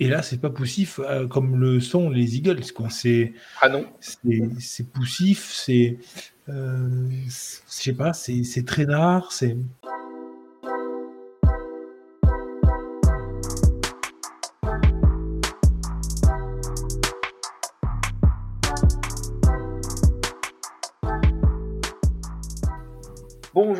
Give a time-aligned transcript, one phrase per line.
[0.00, 2.62] Et là, c'est pas poussif euh, comme le sont les Eagles.
[2.90, 3.86] C'est, ah non.
[4.00, 5.98] C'est poussif, c'est.
[6.48, 7.30] Euh, je
[7.68, 9.56] sais pas, c'est traînard, c'est.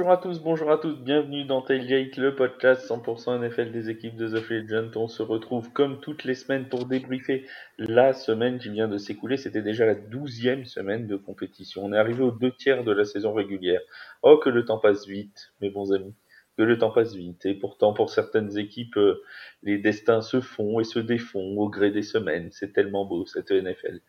[0.05, 4.17] Bonjour à tous, bonjour à toutes, bienvenue dans Tailgate, le podcast 100% NFL des équipes
[4.17, 4.91] de The Free Agent.
[4.97, 7.47] On se retrouve comme toutes les semaines pour débriefer
[7.79, 9.39] la semaine qui vient de s'écouler.
[9.39, 11.87] C'était déjà la douzième semaine de compétition.
[11.87, 13.81] On est arrivé aux deux tiers de la saison régulière.
[14.23, 16.15] Oh, que le temps passe vite, mes bons amis.
[16.59, 17.47] Que le temps passe vite.
[17.47, 19.23] Et pourtant, pour certaines équipes, euh,
[19.63, 22.51] les destins se font et se défont au gré des semaines.
[22.51, 24.01] C'est tellement beau, cette NFL.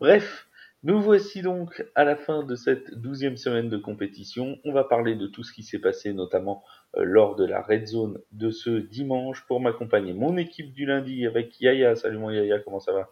[0.00, 0.47] Bref,
[0.84, 4.58] nous voici donc à la fin de cette douzième semaine de compétition.
[4.64, 6.62] On va parler de tout ce qui s'est passé, notamment
[6.96, 9.44] euh, lors de la red zone de ce dimanche.
[9.48, 11.96] Pour m'accompagner, mon équipe du lundi avec Yaya.
[11.96, 13.08] Salut mon Yaya, comment ça va?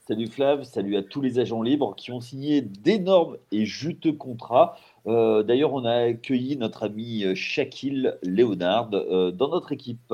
[0.00, 4.76] Salut Flav, salut à tous les agents libres qui ont signé d'énormes et juteux contrats.
[5.06, 10.12] Euh, d'ailleurs, on a accueilli notre ami euh, Shaquille Léonard dans notre équipe.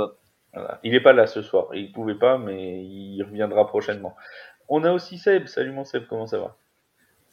[0.85, 4.15] Il n'est pas là ce soir, il ne pouvait pas, mais il reviendra prochainement.
[4.69, 5.47] On a aussi Seb.
[5.47, 6.57] Salut mon Seb, comment ça va?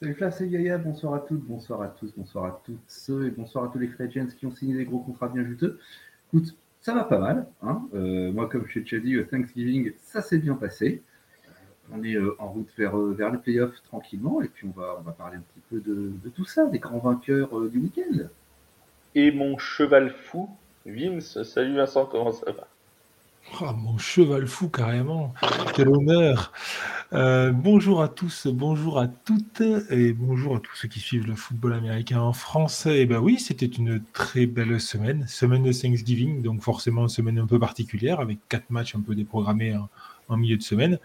[0.01, 3.29] Salut Flav, c'est Yaya, bonsoir à toutes, bonsoir à tous, bonsoir à toutes ceux et
[3.29, 5.77] bonsoir à tous les free qui ont signé des gros contrats bien juteux.
[6.27, 7.45] Écoute, ça va pas mal.
[7.61, 11.03] Hein euh, moi, comme je t'ai déjà dit, euh, Thanksgiving, ça s'est bien passé.
[11.91, 15.03] On est euh, en route vers, vers les playoffs tranquillement et puis on va, on
[15.03, 18.25] va parler un petit peu de, tout ça, des grands vainqueurs du week-end.
[19.13, 20.49] Et mon cheval fou,
[20.83, 22.67] Vince, salut Vincent, comment ça va?
[23.59, 25.33] Oh, mon cheval fou, carrément.
[25.75, 26.51] Quel honneur.
[27.13, 31.35] Euh, bonjour à tous, bonjour à toutes et bonjour à tous ceux qui suivent le
[31.35, 32.99] football américain en français.
[32.99, 37.09] Et eh ben oui, c'était une très belle semaine, semaine de Thanksgiving, donc forcément une
[37.09, 39.89] semaine un peu particulière avec quatre matchs un peu déprogrammés en
[40.37, 40.99] milieu de semaine.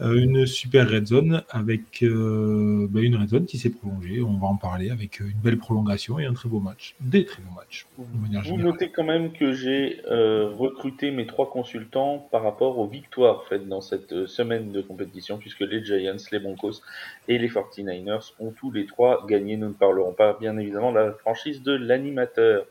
[0.00, 4.20] Euh, une super red zone avec euh, ben, une red zone qui s'est prolongée.
[4.20, 6.94] On va en parler avec une belle prolongation et un très beau match.
[7.00, 7.86] Des très beaux matchs.
[7.96, 13.44] Vous notez quand même que j'ai euh, recruté mes trois consultants par rapport aux victoires
[13.48, 16.82] faites dans cette semaine de compétition, puisque les Giants, les Broncos
[17.28, 19.56] et les 49ers ont tous les trois gagné.
[19.56, 22.66] Nous ne parlerons pas, bien évidemment, de la franchise de l'animateur.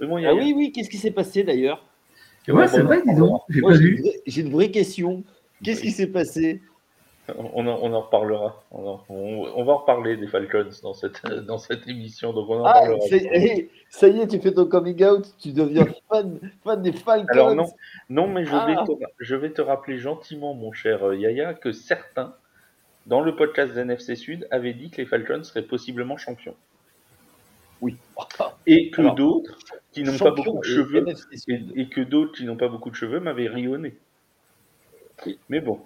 [0.00, 1.84] Oui, ah oui, oui, qu'est-ce qui s'est passé d'ailleurs?
[2.48, 3.42] Ouais, c'est vrai, dis donc.
[4.26, 5.24] J'ai une vraie question.
[5.62, 6.62] Qu'est-ce qui s'est passé?
[7.36, 8.64] On en, reparlera.
[8.70, 12.32] On, va en reparler des Falcons dans cette, dans cette émission.
[12.32, 12.82] Donc on en ah,
[13.88, 17.26] ça y est, tu fais ton coming out, tu deviens fan, fan des Falcons.
[17.32, 17.66] Alors non,
[18.08, 18.84] non mais je, vais ah.
[18.86, 22.34] te, je vais te rappeler gentiment, mon cher euh, Yaya, que certains,
[23.06, 26.56] dans le podcast NFC Sud, avaient dit que les Falcons seraient possiblement champions.
[27.80, 27.96] Oui.
[28.66, 29.56] Et que d'autres,
[29.92, 31.04] qui n'ont pas beaucoup de cheveux,
[31.48, 33.94] et, et que d'autres qui n'ont pas beaucoup de cheveux m'avaient rionné.
[35.48, 35.80] Mais bon,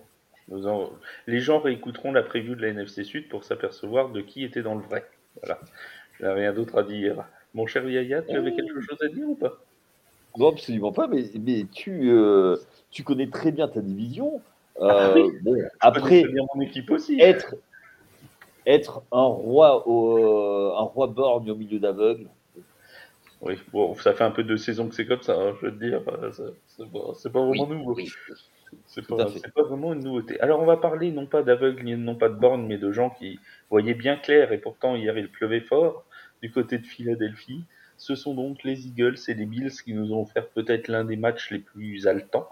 [1.27, 4.75] les gens réécouteront la preview de la NFC Sud pour s'apercevoir de qui était dans
[4.75, 5.09] le vrai.
[5.43, 5.61] Voilà.
[6.19, 7.25] Je n'ai rien d'autre à dire.
[7.55, 9.59] Mon cher Yaya, tu avais quelque chose à dire ou pas?
[10.37, 12.57] Non, absolument pas, mais, mais tu, euh,
[12.91, 14.41] tu connais très bien ta division.
[14.81, 16.25] Ah euh, après,
[16.55, 17.21] mon équipe aussi.
[17.21, 17.55] Être,
[18.67, 22.27] être un roi au, euh, un roi borgne au milieu d'aveugles.
[23.41, 25.73] Oui, bon, ça fait un peu de saison que c'est comme ça, hein, je veux
[25.73, 26.01] te dire.
[26.67, 27.97] C'est pas, pas, vraiment nouveau.
[28.87, 30.41] C'est pas, pas, vraiment une nouveauté.
[30.41, 33.39] Alors on va parler non pas d'aveugles, non pas de bornes, mais de gens qui
[33.71, 36.05] voyaient bien clair et pourtant hier il pleuvait fort
[36.43, 37.65] du côté de Philadelphie.
[37.97, 41.17] Ce sont donc les Eagles et les Bills qui nous ont offert peut-être l'un des
[41.17, 42.49] matchs les plus haletants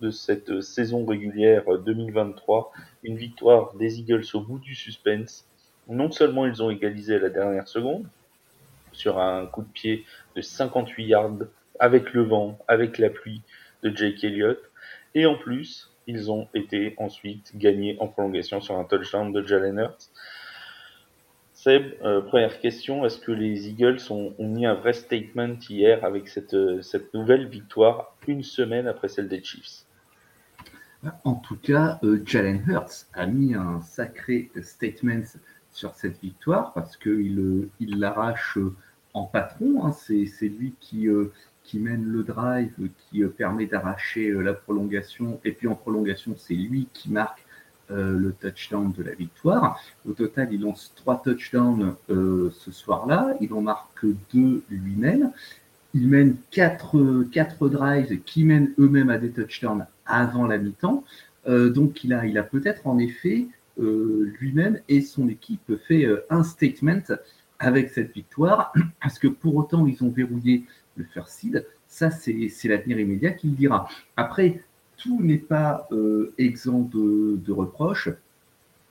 [0.00, 2.72] de cette saison régulière 2023.
[3.02, 5.46] Une victoire des Eagles au bout du suspense.
[5.88, 8.06] Non seulement ils ont égalisé à la dernière seconde
[8.92, 10.04] sur un coup de pied
[10.36, 11.38] de 58 yards
[11.78, 13.42] avec le vent, avec la pluie
[13.82, 14.60] de Jake Elliott,
[15.14, 19.78] et en plus, ils ont été ensuite gagnés en prolongation sur un touchdown de Jalen
[19.78, 20.10] Hurts.
[21.52, 26.26] Seb, euh, première question, est-ce que les Eagles ont, mis un vrai statement hier avec
[26.28, 29.84] cette, euh, cette nouvelle victoire une semaine après celle des Chiefs?
[31.24, 35.22] En tout cas, euh, Jalen Hurts a mis un sacré statement
[35.70, 38.58] sur cette victoire parce qu'il il l'arrache
[39.14, 39.84] en patron.
[39.84, 39.92] Hein.
[39.92, 41.08] C'est lui qui,
[41.64, 42.72] qui mène le drive,
[43.10, 45.40] qui euh, permet d'arracher euh, la prolongation.
[45.44, 47.44] Et puis en prolongation, c'est lui qui marque
[47.90, 49.80] euh, le touchdown de la victoire.
[50.08, 53.34] Au total, il lance trois touchdowns ce soir-là.
[53.40, 55.32] Il en marque deux lui-même.
[55.94, 61.04] Il mène quatre, quatre drives qui mènent eux-mêmes à des touchdowns avant la mi-temps.
[61.46, 67.02] donc il a, il a peut-être en effet lui-même et son équipe fait un statement
[67.58, 68.72] avec cette victoire,
[69.02, 70.64] parce que pour autant ils ont verrouillé
[70.96, 73.88] le first seed, ça c'est l'avenir immédiat qui le dira.
[74.16, 74.62] Après,
[74.96, 75.88] tout n'est pas
[76.38, 78.10] exempt de, reproches.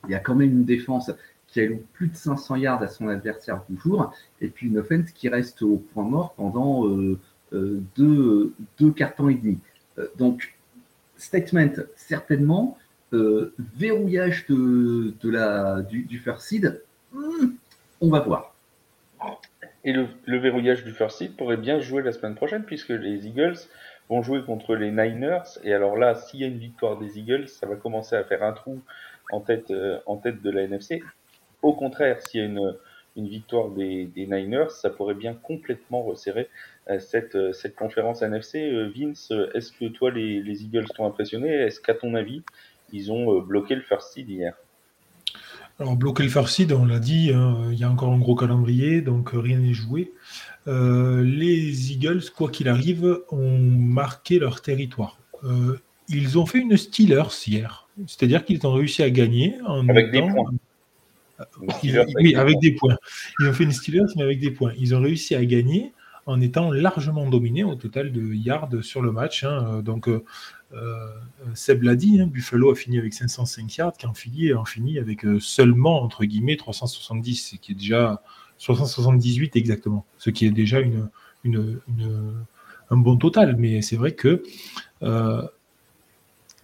[0.04, 1.10] Il y a quand même une défense
[1.48, 5.28] qui alloue plus de 500 yards à son adversaire toujours, et puis une offense qui
[5.28, 6.88] reste au point mort pendant
[7.52, 9.58] deux, deux cartons et demi.
[10.18, 10.56] donc,
[11.16, 12.78] statement, certainement,
[13.12, 16.82] verrouillage de, de la, du, du first seed,
[17.12, 17.52] hmm,
[18.00, 18.51] on va voir.
[19.84, 23.58] Et le, verrouillage du first seed pourrait bien jouer la semaine prochaine, puisque les Eagles
[24.08, 25.58] vont jouer contre les Niners.
[25.64, 28.44] Et alors là, s'il y a une victoire des Eagles, ça va commencer à faire
[28.44, 28.80] un trou
[29.32, 31.02] en tête, euh, en tête de la NFC.
[31.62, 32.76] Au contraire, s'il y a une,
[33.28, 36.48] victoire des, des, Niners, ça pourrait bien complètement resserrer
[36.88, 38.88] euh, cette, euh, cette conférence NFC.
[38.94, 41.48] Vince, est-ce que toi, les, les Eagles t'ont impressionné?
[41.48, 42.44] Est-ce qu'à ton avis,
[42.92, 44.54] ils ont bloqué le first seed hier?
[45.82, 48.36] Alors, bloquer le first seed, on l'a dit, hein, il y a encore un gros
[48.36, 50.12] calendrier, donc euh, rien n'est joué.
[50.68, 55.18] Euh, les Eagles, quoi qu'il arrive, ont marqué leur territoire.
[55.42, 55.76] Euh,
[56.08, 60.20] ils ont fait une Steelers hier, c'est-à-dire qu'ils ont réussi à gagner en avec des
[60.20, 60.52] points.
[62.20, 62.96] oui, avec des points.
[63.40, 64.74] Ils ont fait une Steelers, mais avec des points.
[64.78, 65.92] Ils ont réussi à gagner
[66.26, 69.44] en étant largement dominés au total de yards sur le match.
[69.44, 69.82] Hein.
[69.82, 70.08] Donc,
[70.74, 71.06] euh,
[71.54, 75.38] Seb l'a dit, hein, Buffalo a fini avec 505 yards, Canfilly a fini avec euh,
[75.38, 78.22] seulement, entre guillemets, 370, ce qui est déjà
[78.58, 81.10] 378 exactement, ce qui est déjà une,
[81.44, 83.56] un bon total.
[83.56, 84.42] Mais c'est vrai que
[85.02, 85.42] euh,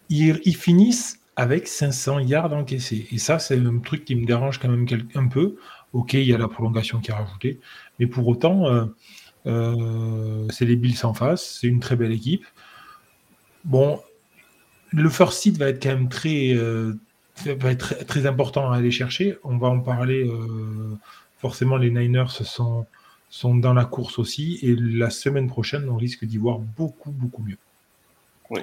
[0.09, 3.09] ils, finissent avec 500 yards encaissés.
[3.11, 5.57] Et ça, c'est un truc qui me dérange quand même un peu.
[5.93, 7.61] Ok, il y a la prolongation qui est rajoutée,
[7.99, 8.89] mais pour autant,
[10.51, 12.45] c'est les Bills en face, c'est une très belle équipe.
[13.65, 14.01] Bon,
[14.93, 16.95] le first seed va être quand même très, euh,
[17.45, 19.37] va être très, important à aller chercher.
[19.45, 20.27] On va en parler.
[20.27, 20.97] Euh,
[21.39, 22.87] forcément, les Niners sont,
[23.31, 24.59] sont dans la course aussi.
[24.63, 27.59] Et la semaine prochaine, on risque d'y voir beaucoup, beaucoup mieux.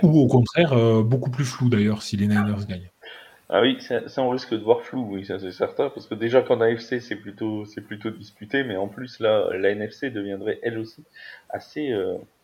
[0.02, 2.90] Ou au contraire, euh, beaucoup plus flou d'ailleurs si les Niners gagnent.
[3.50, 6.42] Ah oui, ça, on risque de voir flou, oui, ça c'est certain, parce que déjà
[6.42, 10.80] qu'en AFC c'est plutôt c'est plutôt disputé, mais en plus là la NFC deviendrait elle
[10.80, 11.04] aussi
[11.50, 11.94] assez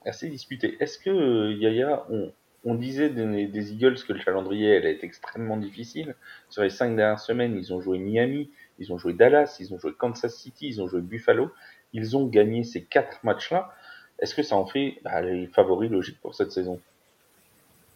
[0.05, 0.77] assez disputée.
[0.79, 2.31] Est-ce que Yaya, on,
[2.63, 6.15] on disait des, Eagles que le calendrier elle est extrêmement difficile.
[6.49, 9.79] Sur les cinq dernières semaines, ils ont joué Miami, ils ont joué Dallas, ils ont
[9.79, 11.51] joué Kansas City, ils ont joué Buffalo.
[11.93, 13.73] Ils ont gagné ces quatre matchs-là.
[14.19, 16.79] Est-ce que ça en fait bah, les favoris logiques pour cette saison?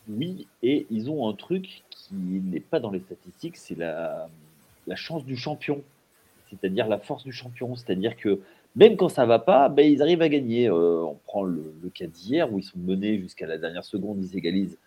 [0.07, 4.27] Oui, et ils ont un truc qui n'est pas dans les statistiques, c'est la,
[4.95, 5.81] chance du champion,
[6.49, 7.75] c'est-à-dire la force du champion.
[7.75, 8.39] C'est-à-dire que
[8.75, 10.67] même quand ça va pas, ben, ils arrivent à gagner.
[10.67, 14.37] Euh, on prend le, cas d'hier où ils sont menés jusqu'à la dernière seconde, ils
[14.37, 14.77] égalisent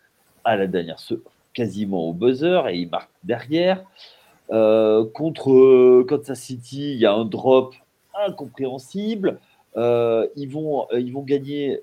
[0.44, 3.84] à la dernière seconde, quasiment au buzzer et ils marquent derrière.
[4.50, 7.74] Euh, contre euh, Kansas City, il y a un drop
[8.26, 9.38] incompréhensible.
[9.76, 11.78] ils, vont, ils vont gagner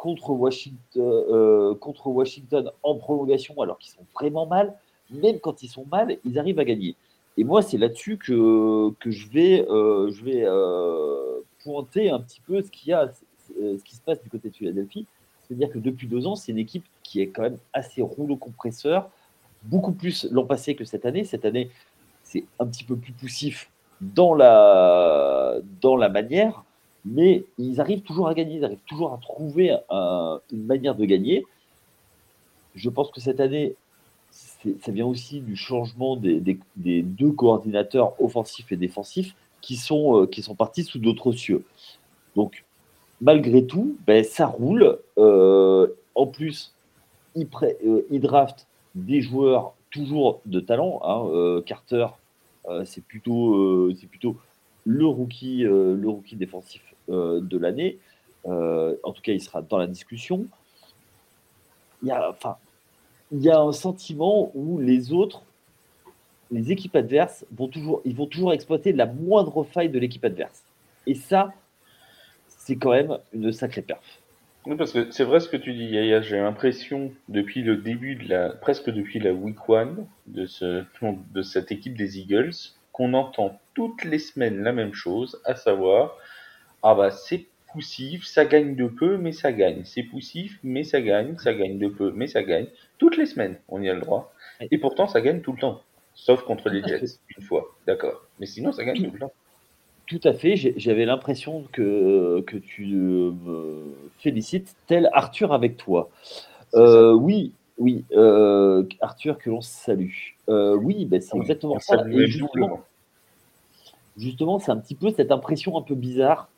[0.00, 4.74] contre, Washington, contre Washington en prolongation alors qu'ils sont vraiment mal.
[5.10, 6.96] Même quand ils sont mal, ils arrivent à gagner.
[7.36, 12.90] Et moi, c'est là-dessus que, je vais, euh, euh, pointer un petit peu ce, qu'il
[12.90, 13.10] y a,
[13.60, 15.06] euh, ce qui se passe du côté de Philadelphie.
[15.42, 19.10] C'est-à-dire que depuis deux ans, c'est une équipe qui est quand même assez rouleau compresseur,
[19.62, 21.24] beaucoup plus l'an passé que cette année.
[21.24, 21.70] Cette année,
[22.22, 23.70] c'est un petit peu plus poussif
[24.00, 25.62] dans la
[26.12, 26.64] manière,
[27.04, 31.44] mais ils arrivent toujours à gagner, ils arrivent toujours à trouver une manière de gagner.
[32.74, 33.74] Je pense que cette année,
[34.30, 40.42] ça vient aussi du changement des, deux coordinateurs offensifs et défensifs qui sont, euh, qui
[40.42, 41.64] sont partis sous d'autres cieux.
[42.36, 42.64] Donc,
[43.20, 44.98] malgré tout, ben, ça roule.
[45.18, 46.74] Euh, en plus,
[47.34, 51.00] ils, euh, draftent des joueurs toujours de talent.
[51.02, 51.62] Hein.
[51.66, 52.06] Carter,
[52.84, 54.36] c'est plutôt, plutôt
[54.84, 57.98] le rookie, le rookie défensif de l'année.
[58.44, 60.46] en tout cas, il sera dans la discussion.
[62.02, 62.56] Il y a, enfin,
[63.32, 65.42] il y a un sentiment où les autres,
[66.50, 70.62] les équipes adverses, vont toujours, ils vont toujours exploiter la moindre faille de l'équipe adverse.
[71.06, 71.52] Et ça,
[72.48, 74.20] c'est quand même une sacrée perf.
[74.66, 76.20] Oui, parce que c'est vrai ce que tu dis, Yaya.
[76.20, 80.84] J'ai l'impression, depuis le début de la, presque depuis la week one de, ce,
[81.32, 82.52] de cette équipe des Eagles,
[82.92, 86.16] qu'on entend toutes les semaines la même chose, à savoir,
[86.82, 89.82] ah bah c'est poussif, ça gagne de peu, mais ça gagne.
[89.84, 92.66] C'est poussif, mais ça gagne, ça gagne de peu, mais ça gagne.
[92.98, 94.32] Toutes les semaines, on y a le droit.
[94.70, 95.80] Et pourtant, ça gagne tout le temps.
[96.14, 97.74] Sauf contre les Jets, une fois.
[97.86, 98.24] D'accord.
[98.40, 99.32] Mais sinon, ça gagne tout, le temps.
[100.06, 100.56] Tout à fait.
[100.56, 106.10] J'avais l'impression que, que tu me félicites, tel Arthur avec toi.
[106.74, 108.04] Euh, oui, oui.
[108.12, 110.34] Euh, Arthur, que l'on salue.
[110.48, 112.04] Euh, oui, ben, c'est exactement ça.
[112.26, 112.80] justement,
[114.16, 116.48] justement c'est un petit peu cette impression un peu bizarre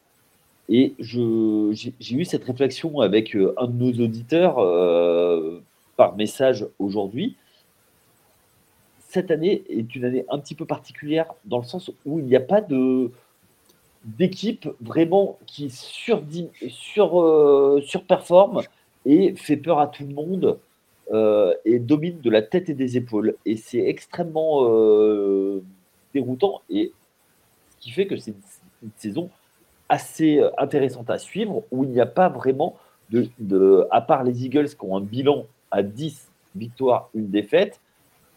[0.69, 5.61] et j'ai eu cette réflexion avec euh, un de nos auditeurs, euh,
[5.97, 7.37] par message aujourd'hui.
[9.09, 12.37] Cette année est une année un petit peu particulière dans le sens où il n'y
[12.37, 13.11] a pas de
[14.05, 16.25] d'équipe vraiment qui sur,
[16.69, 18.63] sur, euh, surperforme
[19.07, 20.59] et fait peur à tout le monde
[21.65, 23.37] et domine de la tête et des épaules.
[23.45, 24.67] Et c'est extrêmement
[26.15, 26.93] déroutant et
[27.71, 28.35] ce qui fait que c'est
[28.83, 29.31] une, saison
[29.93, 32.77] assez intéressante à suivre où il n'y a pas vraiment
[33.11, 37.81] de, à part les Eagles qui ont un bilan à 10 victoires, une défaite,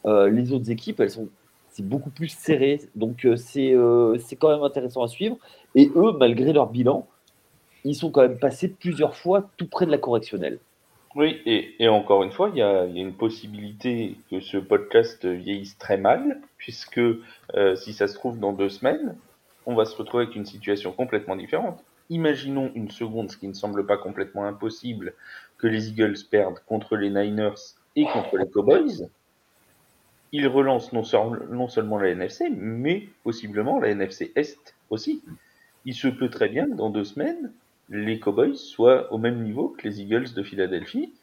[0.05, 1.29] les autres équipes, elles sont
[1.75, 2.79] c'est beaucoup plus serré.
[2.95, 5.38] Donc euh, euh, c'est quand même intéressant à suivre.
[5.75, 7.05] Et eux, malgré leur bilan,
[7.83, 10.59] ils sont quand même passés plusieurs fois tout près de la correctionnelle.
[11.15, 15.95] Oui, et, encore une fois, il y, a, une possibilité que ce podcast vieillisse très
[15.95, 19.15] mal, puisque euh, si ça se trouve dans deux semaines,
[19.65, 21.84] on va se retrouver avec une situation complètement différente.
[22.10, 25.13] Imaginons une seconde, ce qui ne semble pas complètement impossible,
[25.57, 29.07] que les Eagles perdent contre les Niners et contre les Cowboys
[30.36, 35.24] il relance non, seulement la NFC, mais possiblement la NFC Est aussi.
[35.86, 37.53] Il se peut très bien que dans deux semaines,
[37.89, 41.13] les Cowboys soient au même niveau que les Eagles de Philadelphie.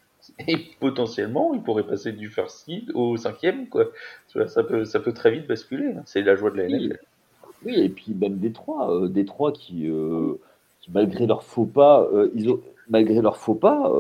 [0.48, 3.90] Et potentiellement, ils pourraient passer du first seed au cinquième, quoi.
[4.28, 5.92] Ça peut, ça peut très vite basculer.
[5.94, 6.02] Hein.
[6.06, 6.98] C'est la joie de la NFL.
[7.64, 10.34] Oui, et puis même Détroit, euh, Détroit qui, euh,
[10.80, 13.90] qui, malgré leur faux pas, euh, ils ont, malgré leur faux pas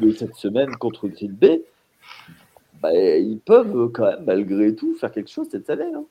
[0.00, 1.62] de cette semaine contre Green Bay,
[2.82, 5.92] bah, ils peuvent quand même, malgré tout, faire quelque chose cette année.
[5.94, 6.04] Hein.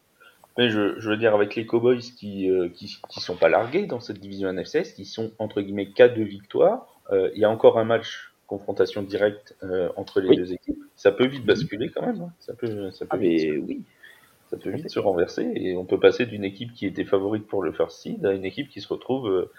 [0.58, 3.88] Mais je, je, veux dire, avec les Cowboys qui, euh, qui, qui, sont pas largués
[3.88, 7.50] dans cette division NFCS, qui sont entre guillemets cas de victoire, euh, il y a
[7.50, 10.82] encore un match confrontation directe euh, entre les deux équipes.
[10.96, 12.22] Ça peut vite basculer quand même.
[12.22, 12.32] Hein.
[12.40, 13.82] Ça peut, ça peut ah, vite, oui.
[14.56, 17.62] Ça peut vite se renverser et on peut passer d'une équipe qui était favorite pour
[17.62, 19.50] le first seed à une équipe qui se retrouve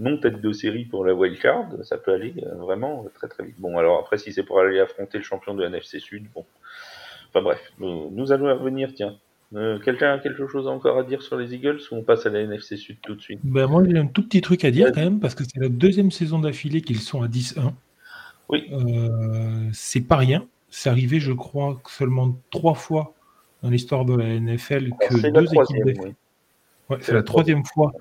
[0.00, 3.56] non tête de série pour la wildcard, ça peut aller euh, vraiment très très vite.
[3.58, 6.44] Bon, alors après, si c'est pour aller affronter le champion de NFC Sud, bon.
[7.28, 9.16] Enfin bref, nous, allons revenir, tiens.
[9.54, 12.30] Euh, quelqu'un a quelque chose encore à dire sur les Eagles ou on passe à
[12.30, 13.40] la NFC Sud tout de suite?
[13.44, 15.68] Ben Moi, j'ai un tout petit truc à dire quand même, parce que c'est la
[15.68, 17.72] deuxième saison d'affilée qu'ils sont à 10-1.
[18.48, 18.68] Oui.
[18.72, 20.46] Euh, c'est pas rien.
[20.70, 23.14] C'est arrivé, je crois, seulement trois fois
[23.62, 26.14] dans l'histoire de la NFL que deux équipes.
[26.88, 27.92] Ouais, c'est la troisième fois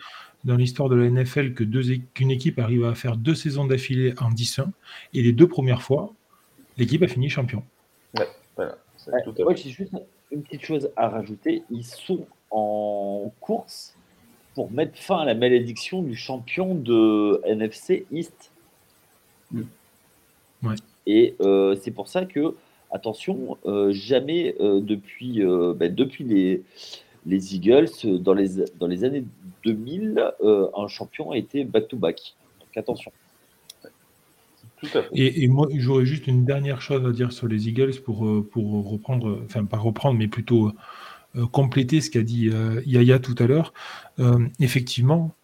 [0.45, 4.13] dans l'histoire de la NFL que deux, qu'une équipe arrive à faire deux saisons d'affilée
[4.19, 4.67] en 10-1.
[5.13, 6.13] Et les deux premières fois,
[6.77, 7.63] l'équipe a fini champion.
[8.17, 8.77] Ouais, voilà.
[9.39, 9.93] moi, j'ai juste
[10.31, 11.63] une petite chose à rajouter.
[11.69, 13.95] Ils sont en course
[14.55, 18.51] pour mettre fin à la malédiction du champion de NFC East.
[19.51, 19.61] Mm.
[20.63, 20.75] Ouais.
[21.05, 22.55] Et euh, c'est pour ça que,
[22.91, 25.41] attention, euh, jamais euh, depuis,
[25.75, 26.63] ben, depuis les,
[27.25, 29.23] les Eagles, dans les, dans les années
[29.65, 32.35] 2000, euh, un champion a été back-to-back.
[32.59, 33.11] Donc attention.
[35.13, 38.89] Et, moi, j'aurais juste une dernière chose à dire sur les Eagles pour, euh, pour
[38.89, 40.71] reprendre, enfin pas reprendre, mais plutôt
[41.35, 42.49] euh, compléter ce qu'a dit
[42.85, 43.73] Yaya tout à l'heure.
[44.59, 45.35] effectivement,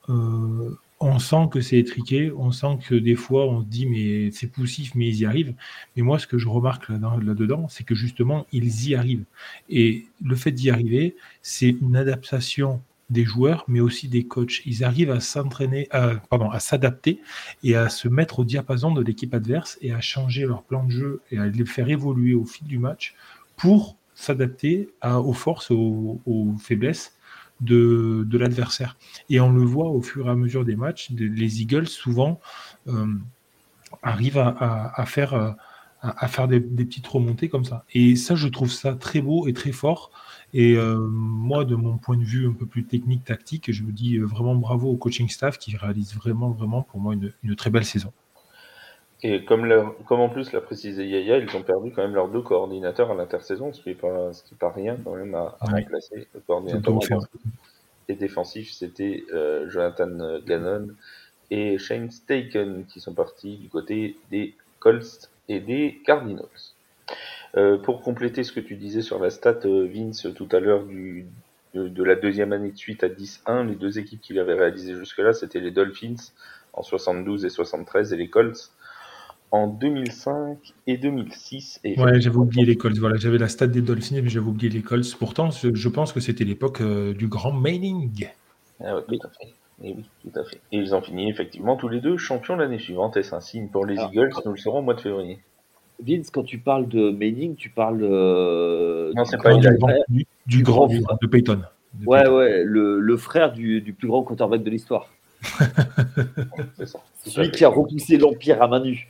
[1.00, 4.48] on sent que c'est étriqué, on sent que des fois on se dit mais c'est
[4.48, 5.54] poussif, mais ils y arrivent.
[5.96, 9.26] Mais moi, ce que je remarque là-dedans, c'est que justement, ils y arrivent.
[9.70, 14.62] Et le fait d'y arriver, c'est une adaptation des joueurs, mais aussi des coachs.
[14.66, 17.22] Ils arrivent à s'entraîner, à s'adapter
[17.64, 20.92] et à se mettre au diapason de l'équipe adverse et à changer leur plan de
[20.92, 23.16] jeu et à les faire évoluer au fil du match
[23.58, 27.15] pour s'adapter aux forces, aux, faiblesses
[27.62, 28.98] de, l'adversaire.
[29.30, 32.40] Et on le voit au fur et à mesure des matchs, les Eagles souvent
[32.88, 33.08] euh,
[34.04, 35.56] arrivent à, faire,
[36.28, 37.86] faire des, petites remontées comme ça.
[37.94, 40.12] Et ça, je trouve ça très beau et très fort.
[40.58, 43.92] Et euh, moi, de mon point de vue un peu plus technique, tactique, je me
[43.92, 47.70] dis euh, vraiment bravo au coaching staff qui réalise vraiment, vraiment pour moi une, très
[47.70, 48.14] belle saison.
[49.28, 52.44] Et comme, comme en plus l'a précisé Yaya, ils ont perdu quand même leurs deux
[52.44, 54.30] coordinateurs à l'intersaison, ce qui n'est pas,
[54.60, 56.28] pas rien quand même à, remplacer.
[56.36, 57.00] Le coordinateur
[58.08, 60.90] et défensif, c'était euh, Jonathan Gannon
[61.50, 66.46] et Shane Staken qui sont partis du côté des Colts et des Cardinals.
[67.58, 70.84] Euh, pour compléter ce que tu disais sur la stat, euh, Vince, tout à l'heure,
[71.74, 75.34] de, la deuxième année de suite à 10-1, les deux équipes qu'il avait réalisées jusque-là,
[75.34, 76.32] c'était les Dolphins
[76.74, 78.72] en 72 et 73 et les Colts
[79.56, 81.80] en 2005 et 2006.
[81.86, 82.98] Et ouais, j'avais oublié les Colts.
[82.98, 85.16] Voilà, j'avais la stat des Dolphins, mais j'avais oublié les Colts.
[85.18, 88.28] Pourtant, je, pense que c'était l'époque euh, du grand mailing.
[88.84, 89.54] Ah tout à fait.
[89.84, 90.60] Et oui, tout à fait.
[90.74, 93.16] Et ils ont fini effectivement tous les deux champions l'année suivante.
[93.16, 94.10] Est-ce un signe pour les ah.
[94.12, 95.40] Eagles Nous le saurons au mois de février?
[96.06, 99.54] Vince, quand tu parles de Manning, tu parles euh, non, du, pas
[100.10, 101.62] du, du, grand, de Peyton.
[102.06, 105.08] ouais, ouais, le, le frère du, du, plus grand quarterback de l'histoire.
[106.78, 107.00] c'est ça.
[107.24, 109.08] Celui qui a repoussé l'Empire à main nue.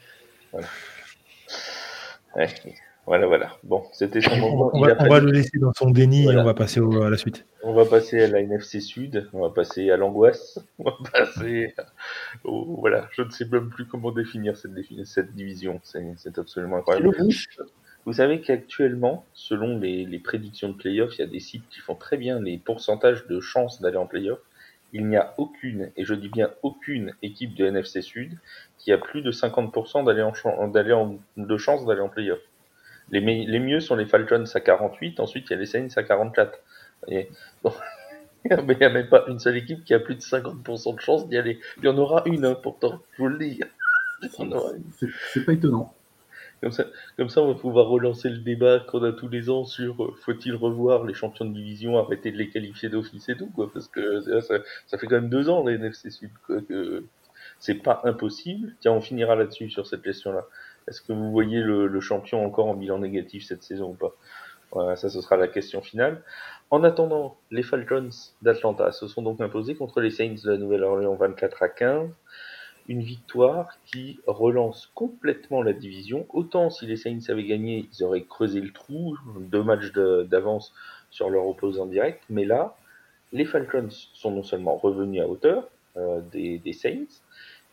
[3.05, 3.51] Voilà, voilà.
[3.63, 4.71] Bon, c'était son moment.
[4.73, 7.45] On, va, le laisser dans son déni et on va passer à la suite.
[7.63, 11.75] On va passer à la NFC Sud, on va passer à l'angoisse, on va passer
[12.43, 14.71] au, voilà, je ne sais même plus comment définir cette,
[15.05, 17.15] cette division, c'est absolument incroyable.
[18.05, 21.79] Vous savez qu'actuellement, selon les, les, prédictions de playoffs, il y a des sites qui
[21.79, 24.39] font très bien les pourcentages de chances d'aller en playoff.
[24.97, 28.39] Il n'y a aucune, et je dis bien aucune équipe de NFC Sud
[28.77, 30.23] qui a plus de 50% d'aller
[31.35, 32.39] de chances d'aller en playoff.
[33.11, 36.57] Les, mieux sont les Falcons à 48, ensuite il y a les Saints à 44.
[37.09, 37.27] Et,
[38.45, 41.27] il n'y a même pas une seule équipe qui a plus de 50% de chance
[41.27, 41.59] d'y aller.
[41.79, 43.59] Il y en aura une, hein, pourtant, je vous le dis.
[45.33, 45.93] C'est pas étonnant.
[46.65, 49.65] Comme ça, comme ça, on va pouvoir relancer le débat qu'on a tous les ans
[49.65, 53.51] sur euh, faut-il revoir les champions de division, arrêter de les qualifier d'office et tout,
[53.53, 54.57] quoi, parce que ça,
[54.87, 57.05] ça, fait quand même deux ans les NFC Sud, quoi, que
[57.59, 58.73] c'est pas impossible.
[58.79, 60.47] Tiens, on finira là-dessus sur cette question-là.
[60.87, 64.15] Est-ce que vous voyez le, champion encore en bilan négatif cette saison ou pas?
[64.71, 66.23] Voilà, Ça, ce sera la question finale.
[66.71, 68.09] En attendant, les Falcons
[68.41, 72.09] d'Atlanta se sont donc imposés contre les Saints de la Nouvelle-Orléans 24 à 15.
[72.87, 76.25] Une victoire qui relance complètement la division.
[76.29, 80.73] Autant si les Saints avaient gagné, ils auraient creusé le trou, deux matchs d'avance
[81.09, 82.21] sur leur opposant direct.
[82.29, 82.77] Mais là,
[83.31, 87.21] les Falcons sont non seulement revenus à hauteur euh, des, des Saints,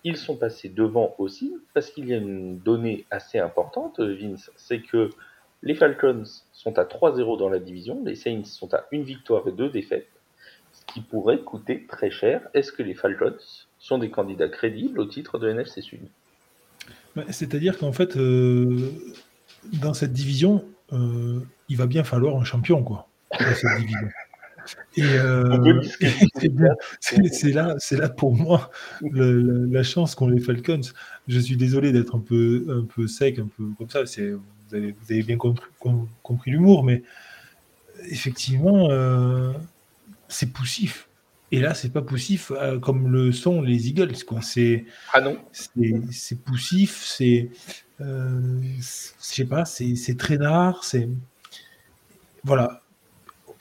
[0.05, 4.81] ils sont passés devant aussi, parce qu'il y a une donnée assez importante, Vince, c'est
[4.81, 5.11] que
[5.63, 9.53] les Falcons sont à 3-0 dans la division, les Saints sont à une victoire et
[9.53, 10.09] deux défaites,
[10.73, 12.49] ce qui pourrait coûter très cher.
[12.53, 13.37] Est-ce que les Falcons
[13.83, 16.01] sont des candidats crédibles au titre de NFC Sud
[17.31, 18.93] C'est-à-dire qu'en fait, euh,
[19.73, 24.09] dans cette division, euh, il va bien falloir un champion, quoi, dans cette division.
[24.97, 25.83] Et euh,
[27.01, 28.71] c'est là, c'est là pour moi
[29.01, 30.81] la chance qu'ont les Falcons.
[31.27, 34.07] Je suis désolé d'être un peu, un peu sec, un peu comme ça.
[34.07, 35.67] C'est, vous, avez, vous avez bien compris,
[36.23, 37.03] compris l'humour, mais
[38.11, 39.51] effectivement, euh,
[40.29, 41.09] c'est poussif.
[41.53, 44.25] Et là, c'est pas poussif euh, comme le sont les Eagles.
[44.27, 44.43] Quoi.
[44.43, 45.39] C'est, ah non.
[45.53, 47.51] C'est, poussif, c'est,
[48.01, 51.09] je sais pas, c'est, traînard, c'est
[52.45, 52.83] voilà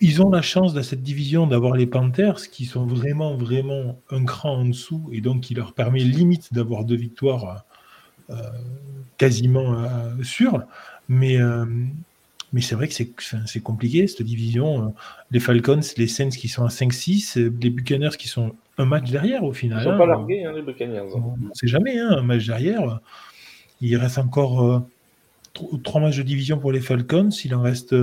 [0.01, 4.25] ils ont la chance dans cette division d'avoir les Panthers qui sont vraiment, vraiment un
[4.25, 7.65] cran en dessous et donc qui leur permet limite d'avoir deux victoires
[8.32, 8.36] euh,
[9.17, 10.63] quasiment euh, sûres.
[11.08, 11.65] Mais, euh,
[12.53, 14.93] mais c'est vrai que c'est compliqué cette division.
[15.31, 19.43] Les Falcons, les Saints qui sont à 5-6, les Buccaneers qui sont un match derrière
[19.43, 19.79] au final.
[19.83, 20.07] Ils ne sont pas hein.
[20.07, 21.15] largués, hein, les Buccaneers.
[21.15, 22.99] On ne sait jamais, hein, un match derrière.
[23.79, 24.83] Il reste encore
[25.83, 27.29] trois matchs de division pour les Falcons.
[27.43, 27.95] Il en reste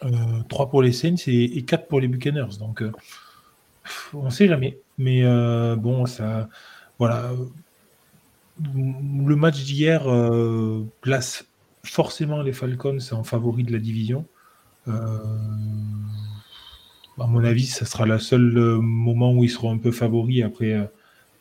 [0.00, 2.58] 3 euh, pour les Saints et, 4 pour les Buccaneers.
[2.58, 2.92] Donc, euh,
[4.14, 4.78] on ne sait jamais.
[4.98, 6.48] Mais euh, bon, ça.
[6.98, 7.30] Voilà.
[8.74, 10.04] Le match d'hier
[11.00, 11.46] place
[11.84, 14.26] forcément les Falcons en favori de la division.
[14.86, 14.92] à
[17.18, 20.42] mon avis, ça sera le seul moment où ils seront un peu favoris.
[20.42, 20.90] Après,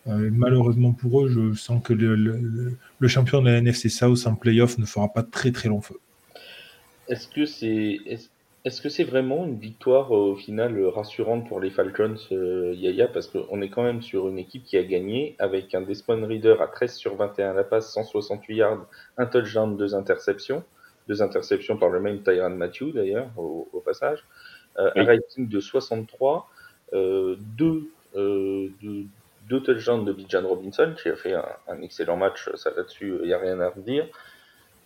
[0.06, 4.78] malheureusement pour eux, je sens que le, le, champion de la NFC South en playoff
[4.78, 6.00] ne fera pas très très long feu.
[7.08, 7.98] Est-ce que c'est
[8.66, 12.74] est-ce que c'est vraiment une victoire euh, au final euh, rassurante pour les Falcons, euh,
[12.76, 13.08] Yaya?
[13.08, 16.62] Parce qu'on est quand même sur une équipe qui a gagné avec un Desmond Reader
[16.62, 18.86] à 13 sur 21 à la passe, 168 yards,
[19.18, 20.64] un touchdown, deux interceptions.
[21.08, 24.24] Deux interceptions par le même Tyron Matthew d'ailleurs, au, passage.
[24.78, 26.48] Un rating de 63,
[26.94, 33.16] deux, deux, touchdowns de Bijan Robinson qui a fait un, un excellent match, ça là-dessus,
[33.24, 34.06] il n'y a rien à redire.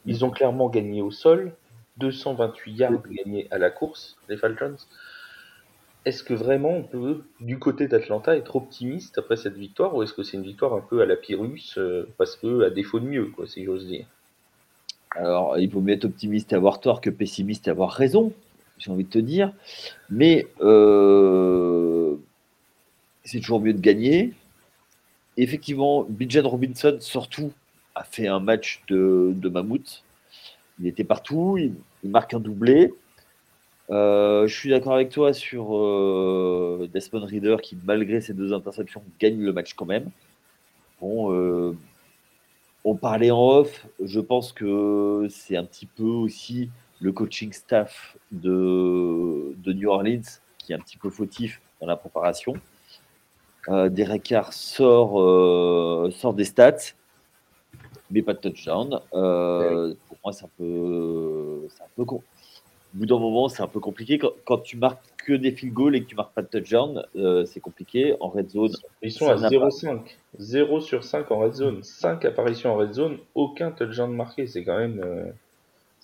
[0.05, 1.51] Ils ont clairement gagné au sol,
[1.97, 4.77] 228 yards gagnés à la course, les Falcons.
[6.05, 10.13] Est-ce que vraiment on peut, du côté d'Atlanta, être optimiste après cette victoire ou est-ce
[10.13, 13.05] que c'est une victoire un peu à la Pyrrhus euh, parce que à défaut de
[13.05, 14.05] mieux, quoi, si j'ose dire?
[15.11, 18.33] Alors, il vaut mieux être optimiste et avoir tort que pessimiste et avoir raison,
[18.79, 19.53] j'ai envie de te dire.
[20.09, 22.15] Mais euh,
[23.23, 24.33] c'est toujours mieux de gagner.
[25.37, 27.53] Effectivement, Bijan Robinson, surtout,
[27.95, 30.03] a fait un match de, de mammouth.
[30.79, 31.75] Il était partout, il,
[32.09, 32.93] marque un doublé.
[33.89, 39.03] Euh, je suis d'accord avec toi sur euh, Desmond Reader qui, malgré ses deux interceptions,
[39.19, 40.09] gagne le match quand même.
[40.99, 41.75] Bon, euh,
[42.85, 46.69] on parlait en off, je pense que c'est un petit peu aussi
[47.01, 50.21] le coaching staff de, New Orleans
[50.57, 52.53] qui est un petit peu fautif dans la préparation.
[53.67, 56.93] Derek Carr sort des stats
[58.13, 58.99] mais pas de touchdown.
[59.13, 62.17] Euh, pour moi, c'est un peu, c'est un peu con.
[62.17, 64.19] Au bout d'un moment, c'est un peu compliqué.
[64.45, 67.43] Quand, tu marques que des field goals et que tu marques pas de touchdown, euh,
[67.45, 68.15] c'est compliqué.
[68.19, 68.71] En red zone,
[69.01, 70.01] ils sont à 0,5.
[70.37, 71.81] 0 sur 5 en red zone.
[71.81, 74.45] 5 apparitions en red zone, aucun touchdown marqué.
[74.45, 75.01] C'est quand même.
[75.03, 75.25] Euh,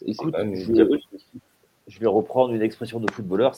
[0.05, 3.53] Écoute, je, vais reprendre une expression de footballeur,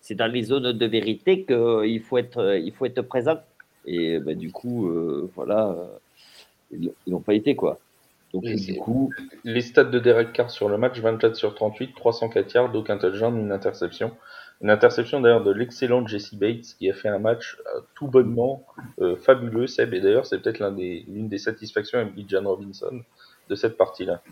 [0.00, 3.38] c'est dans les zones de vérité qu'il faut être, il faut être présent.
[3.84, 4.90] Et bah, du coup,
[5.34, 5.76] voilà,
[6.72, 7.78] ils n'ont pas été quoi.
[8.32, 9.10] Donc, du coup...
[9.44, 13.36] Les stats de Derek Carr sur le match 24 sur 38, 304 yards, aucun touchdown,
[13.38, 14.12] une interception.
[14.60, 18.64] Une interception d'ailleurs de l'excellent Jesse Bates qui a fait un match euh, tout bonnement
[19.00, 19.92] euh, fabuleux, Seb.
[19.94, 23.02] Et d'ailleurs, c'est peut-être l'une des, satisfactions avec John Robinson
[23.48, 24.22] de cette partie-là.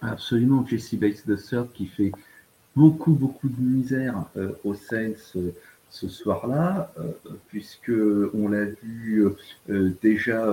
[0.00, 2.12] Absolument, Jesse Bates de Third qui fait
[2.74, 5.34] beaucoup, beaucoup de misère euh, aux Saints
[5.88, 6.92] ce soir-là,
[7.48, 7.92] puisque
[8.34, 9.24] on l'a vu
[10.02, 10.44] déjà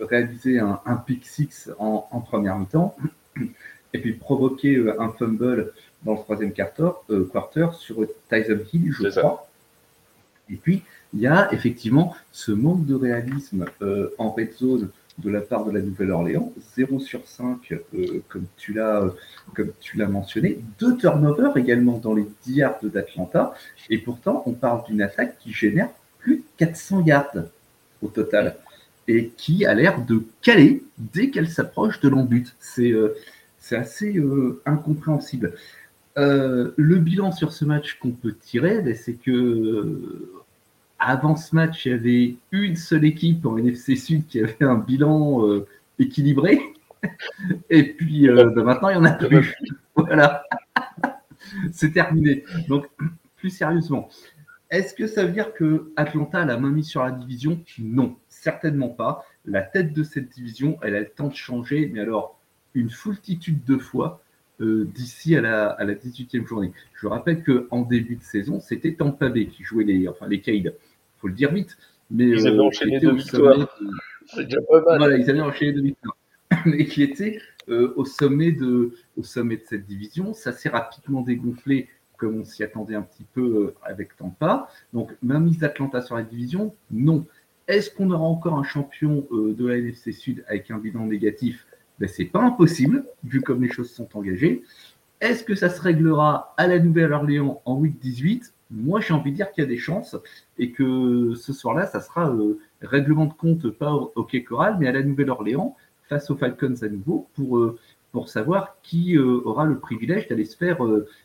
[0.00, 2.96] réaliser un, pick six en, en première mi-temps,
[3.92, 5.72] et puis provoquer un fumble
[6.02, 9.48] dans le troisième quarter, euh, quarter sur Tyson Hill, je crois.
[10.50, 15.30] Et puis, il y a effectivement ce manque de réalisme euh, en red zone de
[15.30, 19.02] la part de la Nouvelle-Orléans, 0 sur 5, euh, comme tu l'as
[19.54, 23.54] comme tu l'as mentionné, deux turnovers également dans les 10 yards d'Atlanta,
[23.88, 27.32] et pourtant on parle d'une attaque qui génère plus de 400 yards
[28.02, 28.56] au total,
[29.08, 32.54] et qui a l'air de caler dès qu'elle s'approche de l'embut.
[32.58, 32.92] C'est
[33.58, 34.22] c'est assez
[34.64, 35.54] incompréhensible.
[36.18, 40.32] Euh, le bilan sur ce match qu'on peut tirer, ben, c'est que euh,
[40.98, 44.76] avant ce match, il y avait une seule équipe en NFC Sud qui avait un
[44.76, 45.66] bilan euh,
[45.98, 46.58] équilibré.
[47.70, 49.54] Et puis ben, maintenant, il n'y en a plus.
[49.94, 50.42] voilà.
[51.72, 52.44] c'est terminé.
[52.68, 52.86] Donc,
[53.36, 54.08] plus sérieusement,
[54.78, 57.60] est-ce que ça veut dire que Atlanta a la main mise sur la division?
[57.78, 59.24] Non, certainement pas.
[59.44, 62.38] La tête de cette division, elle a le temps de changer, mais alors
[62.74, 64.22] une foultitude de fois
[64.60, 66.72] euh, d'ici à la, à la 18e journée.
[66.94, 70.74] Je rappelle qu'en début de saison, c'était Tampa Bay qui jouait les, enfin, les Cades.
[70.74, 71.76] Il faut le dire vite.
[72.10, 73.78] Mais, ils avaient euh, enchaîné deux victoires.
[74.26, 74.98] C'est déjà pas mal.
[74.98, 76.16] Voilà, ils avaient enchaîné deux victoires.
[76.66, 80.32] mais qui était euh, au, sommet de, au sommet de cette division.
[80.32, 84.68] Ça s'est rapidement dégonflé comme on s'y attendait un petit peu avec Tampa.
[84.92, 87.26] Donc, même mise d'Atlanta sur la division, non.
[87.68, 91.66] Est-ce qu'on aura encore un champion de la NFC Sud avec un bilan négatif?
[91.98, 94.62] Ben, c'est pas impossible, vu comme les choses sont engagées.
[95.20, 99.36] Est-ce que ça se réglera à la Nouvelle-Orléans en week 18 Moi, j'ai envie de
[99.36, 100.14] dire qu'il y a des chances
[100.58, 104.88] et que ce soir-là, ça sera euh, règlement de compte, pas au Quai Coral, mais
[104.88, 105.74] à la Nouvelle-Orléans,
[106.08, 107.78] face aux Falcons à nouveau, pour, euh,
[108.16, 110.78] pour savoir qui euh, aura le privilège d'aller se faire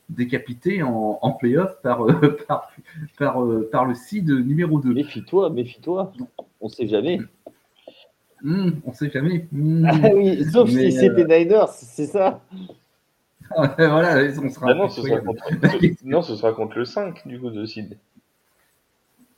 [0.09, 2.05] décapiter en, en playoff par,
[2.47, 2.69] par,
[3.17, 4.93] par, par, le seed numéro 2.
[4.93, 6.11] Méfie-toi, méfie-toi,
[6.59, 7.21] on ne sait jamais.
[8.43, 9.47] Hmm, on sait jamais.
[9.53, 9.85] Hmm.
[9.85, 12.41] Ah oui, sauf si c'était euh, Niners, c'est ça.
[13.55, 14.71] voilà, on sera.
[14.71, 15.43] Ah non, ce sera contre...
[16.03, 17.97] non, ce sera contre le 5 du coup de Sid.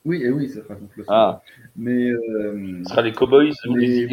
[0.04, 1.12] Oui, et oui, ce sera contre le 5.
[1.14, 1.40] Ah.
[1.76, 2.10] Mais.
[2.10, 2.80] Euh...
[2.82, 4.08] Ce sera les Cowboys ou les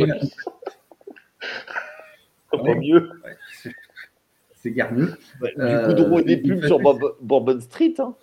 [2.54, 2.64] Eagles.
[2.64, 2.80] Voilà.
[2.80, 3.12] mieux.
[3.24, 3.72] Ouais,
[4.56, 5.14] c'est garnieux.
[5.42, 6.80] Ouais, du coup, de rouler des pubs sur
[7.22, 7.96] Bourbon Street.
[8.00, 8.16] Hein.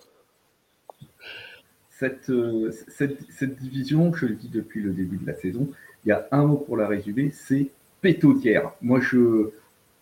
[1.89, 5.67] Cette, euh, cette, cette, division, je le dis depuis le début de la saison,
[6.05, 7.69] il y a un mot pour la résumer, c'est
[8.01, 8.71] pétotière.
[8.81, 9.51] Moi, je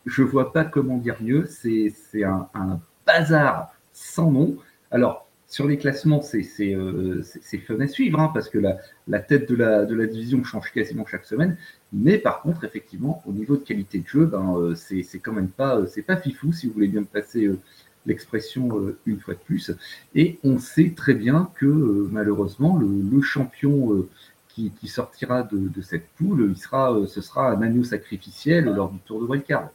[0.08, 1.46] je vois pas comment dire mieux.
[1.46, 4.58] C'est un, un bazar sans nom.
[4.90, 7.24] Alors, sur les classements, c'est euh,
[7.66, 11.58] fun à suivre, hein, parce que la, tête de la, division change quasiment chaque semaine.
[11.94, 15.50] Mais par contre, effectivement, au niveau de qualité de jeu, ben, euh, c'est quand même
[15.50, 17.58] pas, c'est pas fifou, si vous voulez bien me passer euh,
[18.06, 19.72] l'expression euh, une fois de plus.
[20.16, 21.66] Et on sait très bien que
[22.12, 24.06] malheureusement, le, champion
[24.80, 29.00] qui, sortira de, cette poule, il sera, euh, ce sera un agneau sacrificiel lors du
[29.00, 29.70] tour de wildcard.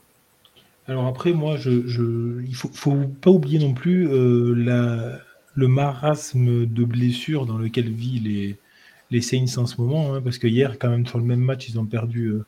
[0.88, 5.20] Alors après, moi, il faut, faut pas oublier non plus euh, la,
[5.54, 8.58] le marasme de blessures dans lequel vivent les,
[9.10, 11.68] les Saints en ce moment, hein, parce que hier, quand même, sur le même match,
[11.68, 12.44] ils ont perdu euh,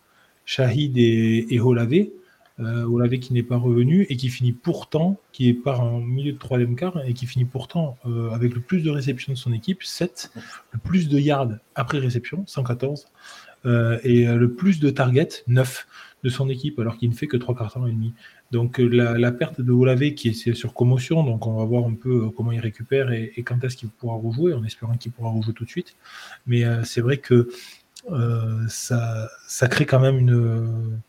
[0.46, 2.12] Shahid et, et Olavé
[2.60, 6.32] euh, Olavé qui n'est pas revenu et qui finit pourtant, qui est part en milieu
[6.32, 9.52] de troisième quart et qui finit pourtant euh, avec le plus de réceptions de son
[9.52, 10.30] équipe, 7,
[10.70, 15.87] le plus de yards après réception, 114, euh, et le plus de targets, 9
[16.24, 18.12] de son équipe, alors qu'il ne fait que 3 quarts et demi.
[18.50, 21.87] Donc euh, la, la, perte de Olavé qui est sur commotion, donc on va voir
[21.87, 24.96] un peu euh, comment il récupère et, et quand est-ce qu'il pourra rejouer, en espérant
[24.96, 25.96] qu'il pourra rejouer tout de suite.
[26.46, 27.48] Mais euh, c'est vrai que
[28.68, 31.00] ça, ça crée quand même une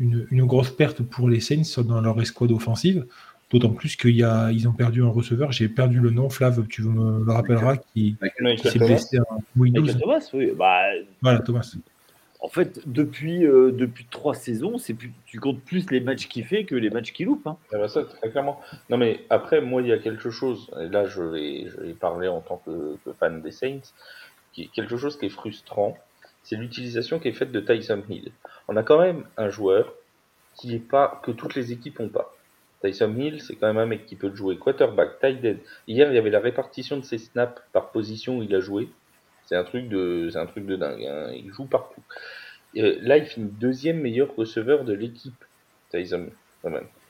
[0.00, 3.06] une, grosse perte pour les Saints dans leur escouade offensive.
[3.50, 4.24] D'autant plus qu'ils
[4.66, 5.52] ont perdu un receveur.
[5.52, 8.16] J'ai perdu le nom, Flav, tu me le rappelleras, qui,
[8.64, 9.86] s'est blessé en Windows.
[9.86, 10.50] Thomas, oui.
[10.58, 10.80] Bah,
[11.20, 11.72] voilà, Thomas.
[12.42, 16.44] En fait, depuis, euh, depuis trois saisons, c'est plus, tu comptes plus les matchs qu'il
[16.44, 17.46] fait que les matchs qu'il loupe.
[17.46, 17.56] Hein.
[17.72, 18.60] Ah bah ça, très clairement.
[18.90, 21.92] Non, mais après, moi, il y a quelque chose, et là, je vais, je vais
[21.92, 23.92] parler en tant que, fan des Saints,
[24.74, 25.96] quelque chose qui est frustrant,
[26.42, 28.32] c'est l'utilisation qui est faite de Tyson Hill.
[28.66, 29.94] On a quand même un joueur
[30.56, 32.34] qui est pas que toutes les équipes ont pas.
[32.82, 35.62] Tyson Hill, c'est quand même un mec qui peut jouer quarterback, tight end.
[35.86, 38.88] Hier, il y avait la répartition de ses snaps par position où il a joué.
[39.52, 41.04] C'est un truc de, dingue.
[41.04, 41.30] Hein.
[41.34, 42.00] Il joue partout.
[42.72, 45.44] Là, il finit deuxième meilleur receveur de l'équipe,
[45.90, 46.30] Tyson,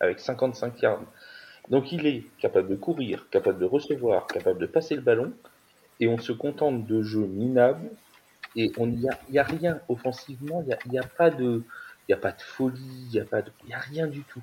[0.01, 1.05] avec 55 yards.
[1.69, 5.33] Donc, il est capable de courir, capable de recevoir, capable de passer le ballon,
[6.01, 7.89] et on se contente de jeux minables.
[8.57, 10.65] Et on n'y a, y a rien offensivement.
[10.67, 11.63] Il n'y a, a, pas de,
[12.11, 13.07] a pas de folie.
[13.13, 14.43] Il n'y a y a rien du tout.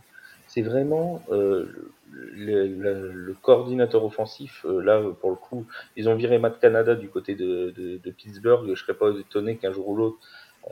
[0.50, 4.66] C'est vraiment euh, le, le, le, coordinateur offensif.
[4.66, 8.12] Euh, là, pour le coup, ils ont viré Matt Canada du côté de, de, de
[8.12, 8.68] Pittsburgh.
[8.68, 10.18] Je serais pas étonné qu'un jour ou l'autre,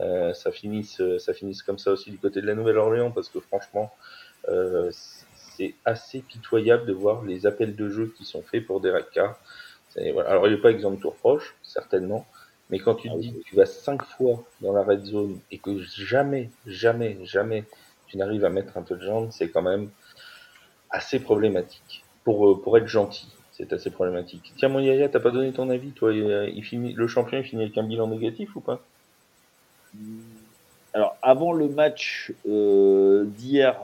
[0.00, 3.38] euh, ça finisse, ça finisse comme ça aussi du côté de la Nouvelle-Orléans, parce que
[3.38, 3.92] franchement,
[4.48, 4.90] euh,
[5.56, 9.38] c'est assez pitoyable de voir les appels de jeu qui sont faits pour Derek Carr.
[10.12, 10.30] Voilà.
[10.30, 12.26] Alors, il n'est pas exemple de tour proche, certainement,
[12.70, 15.58] mais quand tu te dis que tu vas cinq fois dans la red zone et
[15.58, 17.64] que jamais, jamais, jamais
[18.08, 19.90] tu n'arrives à mettre un peu de jambes, c'est quand même
[20.90, 22.04] assez problématique.
[22.24, 24.52] Pour, pour être gentil, c'est assez problématique.
[24.56, 27.62] Tiens, mon Yaya, t'as pas donné ton avis, toi il finit, Le champion, il finit
[27.62, 28.82] avec un bilan négatif ou pas?
[30.94, 33.78] Alors, avant le match euh, d'hier,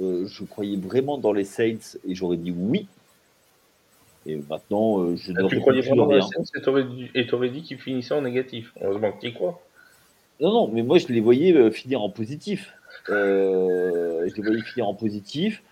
[0.00, 2.86] euh, je croyais vraiment dans les Saints et j'aurais dit oui.
[4.26, 6.42] Et maintenant, euh, je ah, ne Tu croyais vraiment dans les Saints
[7.14, 8.72] et t'aurais dit qu'ils finissaient en négatif.
[8.80, 9.60] Heureusement que tu y crois.
[10.40, 12.72] Non, non, mais moi je les voyais finir en positif.
[13.08, 15.62] Euh, je les voyais finir en positif.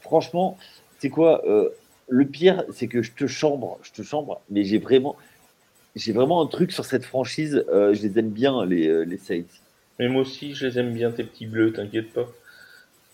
[0.00, 0.58] Franchement,
[0.98, 1.70] c'est quoi euh,
[2.08, 5.16] Le pire, c'est que je te chambre, je te chambre, mais j'ai vraiment,
[5.96, 7.64] j'ai vraiment un truc sur cette franchise.
[7.68, 9.42] Euh, je les aime bien, les, les Saints.
[9.98, 12.28] Mais moi aussi, je les aime bien, tes petits bleus, t'inquiète pas.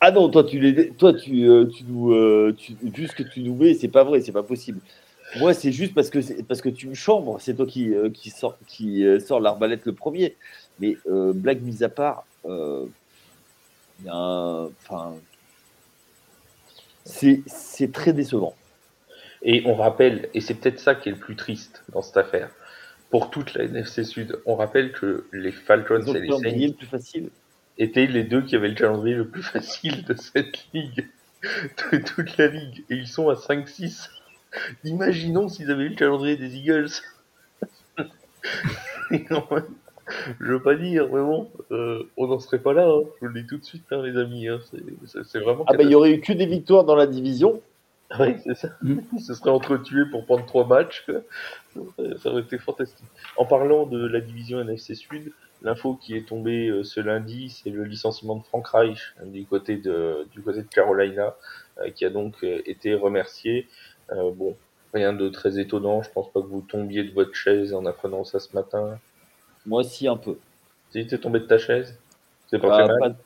[0.01, 3.89] Ah non, toi, tu les, toi, tu, tu nous, tu, que tu nous mets, c'est
[3.89, 4.81] pas vrai, c'est pas possible.
[5.37, 8.31] Moi, c'est juste parce que, parce que tu me chambres, c'est toi qui, euh, qui
[8.31, 10.37] sort, qui, euh, sort l'arbalète le premier.
[10.81, 12.25] Mais euh, blague mise à part,
[17.05, 18.55] c'est très décevant.
[19.43, 22.51] Et on rappelle, et c'est peut-être ça qui est le plus triste dans cette affaire,
[23.11, 27.31] pour toute la NFC Sud, on rappelle que les Falcons et les Saints plus facile.
[27.79, 31.09] étaient les deux qui avaient le calendrier le plus facile de cette ligue,
[31.93, 32.85] de toute la ligue.
[32.91, 34.11] Et ils sont à 5-6.
[34.85, 36.91] Imaginons s'ils avaient eu le calendrier des Eagles.
[39.11, 42.87] je veux pas dire, mais bon, euh, on n'en serait pas là.
[42.87, 43.03] Hein.
[43.21, 44.49] Je vous le dis tout de suite, hein, les amis.
[44.49, 44.59] Hein.
[45.25, 45.65] C'est vraiment.
[45.67, 47.61] Ah, bah, il y aurait eu que des victoires dans la division.
[48.19, 48.69] Oui, c'est ça.
[48.83, 49.01] Mm.
[49.19, 51.05] Ce serait entretué pour prendre trois matchs.
[51.75, 53.07] Ça aurait été fantastique.
[53.37, 57.71] En parlant de la division NFC Sud, l'info qui est tombée euh, ce lundi, c'est
[57.71, 61.35] le licenciement de Frank Reich du côté de, du côté de Carolina,
[61.79, 63.69] euh, qui a donc été remercié.
[64.13, 64.57] Euh, bon,
[64.95, 66.03] rien de très étonnant.
[66.03, 68.99] Je pense pas que vous tombiez de votre chaise en apprenant ça ce matin.
[69.67, 70.39] Moi aussi, un peu.
[70.91, 71.99] Si t'es tombé de ta chaise?
[72.49, 73.17] C'est pas, mal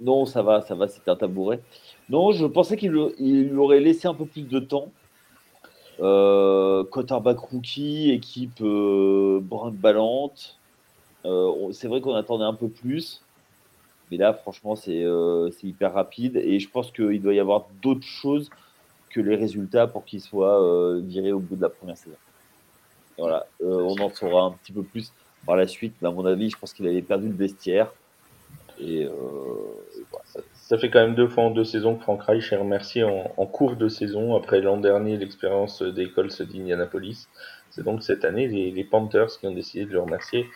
[0.00, 1.60] Non, ça va, ça va, c'était un tabouret.
[2.10, 4.90] Non, je pensais qu'il il aurait laissé un peu plus de temps.
[6.00, 10.58] Euh, quarterback rookie, équipe euh, ballante.
[11.24, 13.22] Euh, c'est vrai qu'on attendait un peu plus.
[14.10, 16.36] Mais là, franchement, c'est euh, hyper rapide.
[16.36, 18.50] Et je pense qu'il doit y avoir d'autres choses
[19.08, 22.16] que les résultats pour qu'il soit euh, viré au bout de la première saison.
[23.18, 25.12] Voilà, euh, on en saura un petit peu plus
[25.44, 25.94] par la suite.
[26.00, 27.92] Mais à mon avis, je pense qu'il avait perdu le vestiaire.
[28.80, 29.10] Et, euh,
[30.54, 33.32] ça, fait quand même deux fois en deux saisons que Frank Reich est remercié en,
[33.36, 37.26] en cours de saison après l'an dernier l'expérience des Colts d'Indianapolis.
[37.70, 40.46] C'est donc cette année les, les, Panthers qui ont décidé de le remercier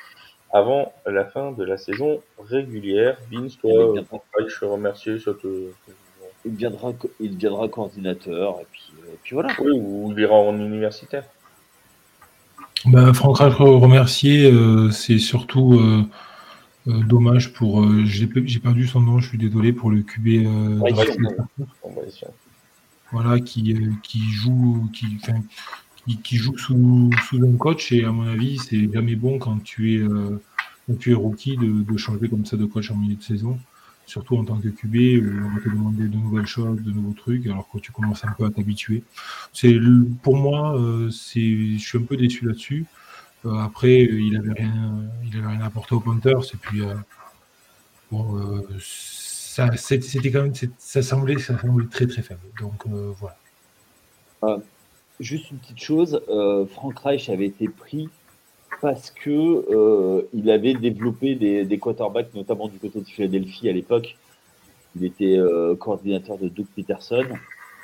[0.52, 3.18] avant la fin de la saison régulière.
[3.30, 5.70] Vince, toi, Frank Reich remercier, ça te,
[6.44, 9.54] il deviendra, il deviendra coordinateur, et puis, et puis voilà.
[9.60, 11.24] Oui, ou il ira en universitaire.
[12.84, 16.02] Ben, Franck remercier, euh, c'est surtout euh,
[16.88, 17.84] euh, dommage pour.
[17.84, 20.26] Euh, j'ai perdu son nom, je suis désolé pour le QB.
[20.26, 20.92] Euh, ouais,
[23.12, 25.18] voilà, qui, qui joue, qui,
[26.06, 29.62] qui, qui, joue sous, sous un coach, et à mon avis, c'est jamais bon quand
[29.62, 30.06] tu es,
[30.86, 33.58] quand tu es rookie de, de changer comme ça de coach en milieu de saison
[34.12, 37.46] surtout en tant que QB, on va te demander de nouvelles choses, de nouveaux trucs,
[37.46, 39.02] alors que tu commences un peu à t'habituer.
[40.22, 42.84] Pour moi, euh, je suis un peu déçu là-dessus.
[43.46, 46.94] Euh, après, il avait rien, rien apporté aux Panthers, et puis euh,
[48.10, 52.46] bon, ça, c'était quand même, ça semblait, ça semblait très très faible.
[52.60, 54.58] Donc voilà.
[55.20, 56.20] juste une petite chose,
[56.74, 58.10] Frank Reich avait été pris
[58.80, 64.16] parce que euh, il avait développé des, quarterbacks, notamment du côté de Philadelphie à l'époque.
[64.96, 67.24] Il était euh, coordinateur de Doug Peterson.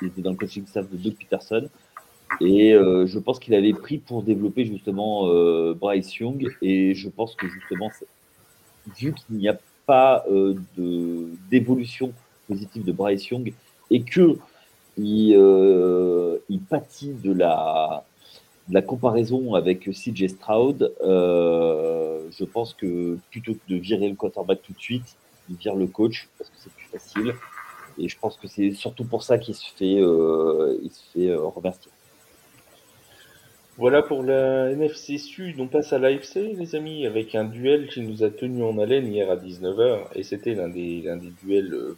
[0.01, 1.67] Il était dans le coaching staff de Doug Peterson.
[2.41, 5.27] Et euh, je pense qu'il avait pris pour développer justement
[5.73, 6.47] Bryce Young.
[6.61, 7.89] Et je pense que justement,
[8.97, 10.25] vu qu'il n'y a pas
[11.49, 12.13] d'évolution
[12.47, 13.53] positive de Bryce Young
[13.89, 14.37] et que
[14.97, 18.03] il, pâtit de la,
[18.69, 24.61] la comparaison avec CJ Stroud, euh, je pense que plutôt que de virer le quarterback
[24.61, 25.15] tout de suite,
[25.49, 27.33] il vire le coach parce que c'est plus facile.
[27.97, 31.91] Et je pense que c'est surtout pour ça qu'il se fait, il se fait remercier.
[33.79, 35.57] Voilà pour la NFC Sud.
[35.57, 39.07] On passe à l'AFC, les amis, avec un duel qui nous a tenu en haleine
[39.07, 39.99] hier à 19h.
[40.15, 41.97] Et c'était l'un des, l'un des duels euh,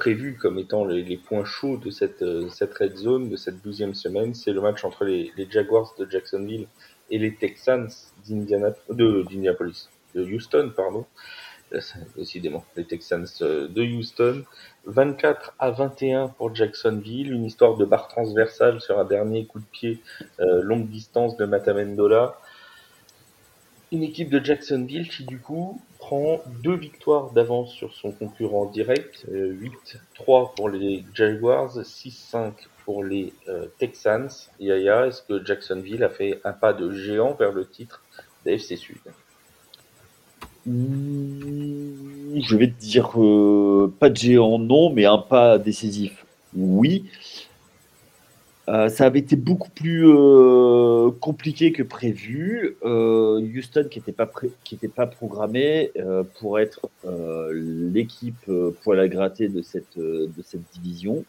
[0.00, 3.94] prévus comme étant les, points chauds de cette, euh, cette red zone, de cette douzième
[3.94, 4.34] semaine.
[4.34, 6.66] C'est le match entre les, Jaguars de Jacksonville
[7.10, 7.86] et les Texans
[8.26, 11.04] d'Indianapolis, de Houston, pardon.
[11.74, 11.80] Euh,
[12.16, 14.42] décidément, les Texans de Houston.
[14.86, 19.66] 24 à 21 pour Jacksonville, une histoire de barre transversale sur un dernier coup de
[19.70, 20.02] pied
[20.40, 22.38] euh, longue distance de Matamendola.
[23.92, 29.26] Une équipe de Jacksonville qui du coup prend deux victoires d'avance sur son concurrent direct,
[29.28, 32.52] 8-3 euh, pour les Jaguars, 6-5
[32.84, 34.28] pour les euh, Texans.
[34.60, 38.04] Yaya, est-ce que Jacksonville a fait un pas de géant vers le titre
[38.44, 38.98] d'AFC Sud?
[40.66, 46.24] Mmh, je vais te dire euh, pas de géant, non, mais un pas décisif,
[46.54, 47.06] oui.
[48.70, 52.76] Euh, ça avait été beaucoup plus euh, compliqué que prévu.
[52.82, 54.30] Houston, qui n'était pas,
[54.64, 55.92] qui pas programmé
[56.38, 56.88] pour être
[57.52, 58.50] l'équipe
[58.82, 61.24] poil à gratter de cette, de cette division.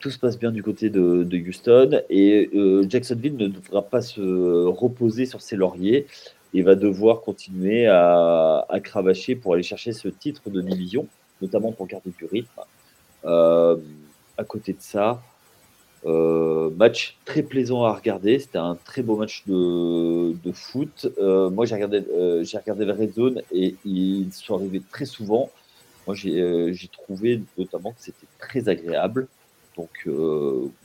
[0.00, 2.50] tout se passe bien du côté de, de Houston et
[2.88, 4.20] Jacksonville ne devra pas se
[4.66, 6.06] reposer sur ses lauriers
[6.54, 11.06] et va devoir continuer à, cravacher pour aller chercher ce titre de division,
[11.40, 12.60] notamment pour garder du rythme.
[13.24, 13.76] Euh,
[14.36, 15.22] à côté de ça,
[16.06, 18.38] euh, match très plaisant à regarder.
[18.38, 21.08] C'était un très beau match de, foot.
[21.18, 22.04] Euh, moi, j'ai regardé,
[22.42, 25.50] j'ai regardé la Red Zone et ils sont arrivés très souvent.
[26.06, 29.28] Moi, j'ai, j'ai trouvé notamment que c'était très agréable.
[29.76, 30.08] Donc,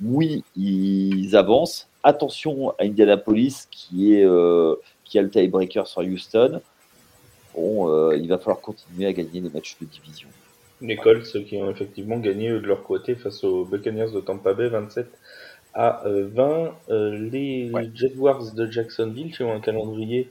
[0.04, 1.88] oui, ils avancent.
[2.04, 4.28] Attention à Indianapolis qui est
[5.06, 6.62] qui a le tiebreaker sur Houston,
[7.56, 10.28] bon, euh, il va falloir continuer à gagner les matchs de division.
[10.86, 14.70] Les Colts qui ont effectivement gagné de leur côté face aux Buccaneers de Tampa Bay
[14.70, 15.08] 27
[15.74, 16.10] à 20.
[16.10, 20.30] Euh, euh, les Jaguars de Jacksonville qui ont un calendrier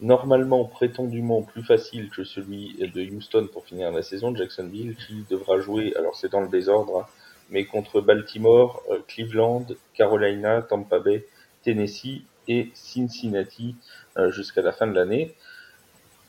[0.00, 4.34] normalement prétendument plus facile que celui de Houston pour finir la saison.
[4.34, 7.06] Jacksonville qui devra jouer, alors c'est dans le désordre, hein,
[7.50, 11.24] mais contre Baltimore, Cleveland, Carolina, Tampa Bay,
[11.62, 13.76] Tennessee et Cincinnati.
[14.16, 15.34] Euh, jusqu'à la fin de l'année.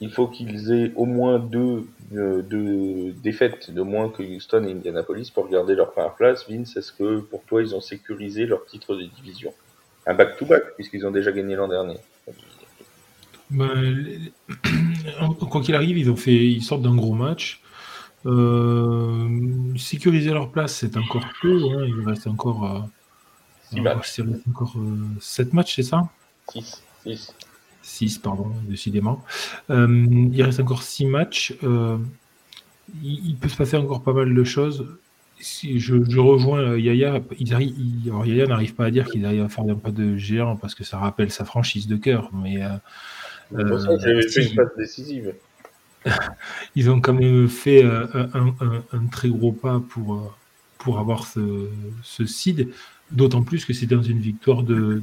[0.01, 4.71] Il faut qu'ils aient au moins deux, euh, deux, défaites de moins que Houston et
[4.71, 6.49] Indianapolis pour garder leur première place.
[6.49, 9.53] Vince, est-ce que pour toi ils ont sécurisé leur titre de division?
[10.05, 11.97] Un back-to-back, puisqu'ils ont déjà gagné l'an dernier.
[13.49, 14.29] Ben,
[15.49, 17.61] quoi qu'il arrive, ils ont fait, ils sortent d'un gros match.
[18.25, 21.55] Euh, sécuriser leur place, c'est encore peu.
[21.55, 21.85] Hein.
[21.87, 22.65] Il reste encore,
[23.73, 24.19] euh, matchs.
[24.49, 24.75] encore
[25.21, 26.09] 7 matchs, c'est ça?
[27.03, 27.33] 6.
[27.85, 29.23] 6, pardon, décidément.
[29.69, 31.55] Euh, il reste encore 6 matchs.
[31.63, 31.97] Euh,
[33.03, 34.97] il, peut se passer encore pas mal de choses.
[35.39, 37.21] Si je, rejoins euh, Yaya.
[37.39, 40.83] Yaya n'arrive pas à dire qu'il arrive à faire un pas de géant parce que
[40.83, 42.31] ça rappelle sa franchise de cœur.
[42.33, 42.59] Mais
[43.51, 43.69] une
[44.55, 45.35] passe décisive.
[46.75, 50.35] ils ont quand même fait un, très gros pas pour,
[50.79, 51.69] pour avoir ce,
[52.03, 52.69] ce seed.
[53.11, 54.99] D'autant plus que c'est dans une victoire de,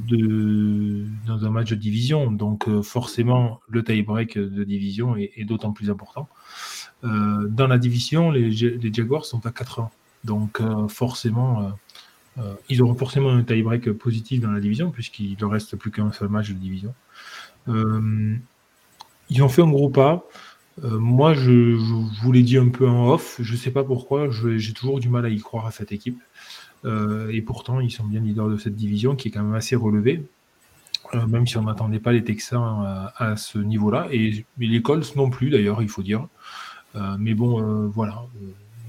[1.25, 5.89] dans un match de division, donc euh, forcément le tie-break de division est, d'autant plus
[5.89, 6.27] important.
[7.05, 9.91] Euh, dans la division, les, Jaguars sont à 4 ans,
[10.25, 11.71] donc euh, forcément,
[12.67, 16.27] ils auront forcément un tie-break positif dans la division puisqu'il ne reste plus qu'un seul
[16.27, 16.93] match de division.
[17.69, 20.27] ils ont fait un gros pas.
[20.81, 24.27] moi, je, je, vous l'ai dit un peu en off, je ne sais pas pourquoi,
[24.29, 26.19] j'ai toujours du mal à y croire à cette équipe.
[26.85, 29.75] Euh, et pourtant, ils sont bien leaders de cette division qui est quand même assez
[29.75, 30.23] relevée.
[31.13, 34.07] Euh, même si on n'attendait pas les Texans à, ce niveau-là.
[34.11, 36.27] Et, les Colts non plus, d'ailleurs, il faut dire.
[36.95, 38.23] Euh, mais bon, voilà.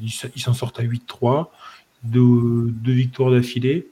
[0.00, 1.48] Ils s'en sortent à 8-3.
[2.02, 3.88] Deux, victoires d'affilée.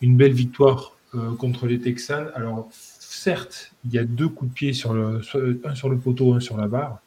[0.00, 0.92] Une belle victoire
[1.38, 2.28] contre les Texans.
[2.34, 5.20] Alors, certes, il y a deux coups de pied, sur le,
[5.64, 6.98] un sur le poteau, un sur la barre.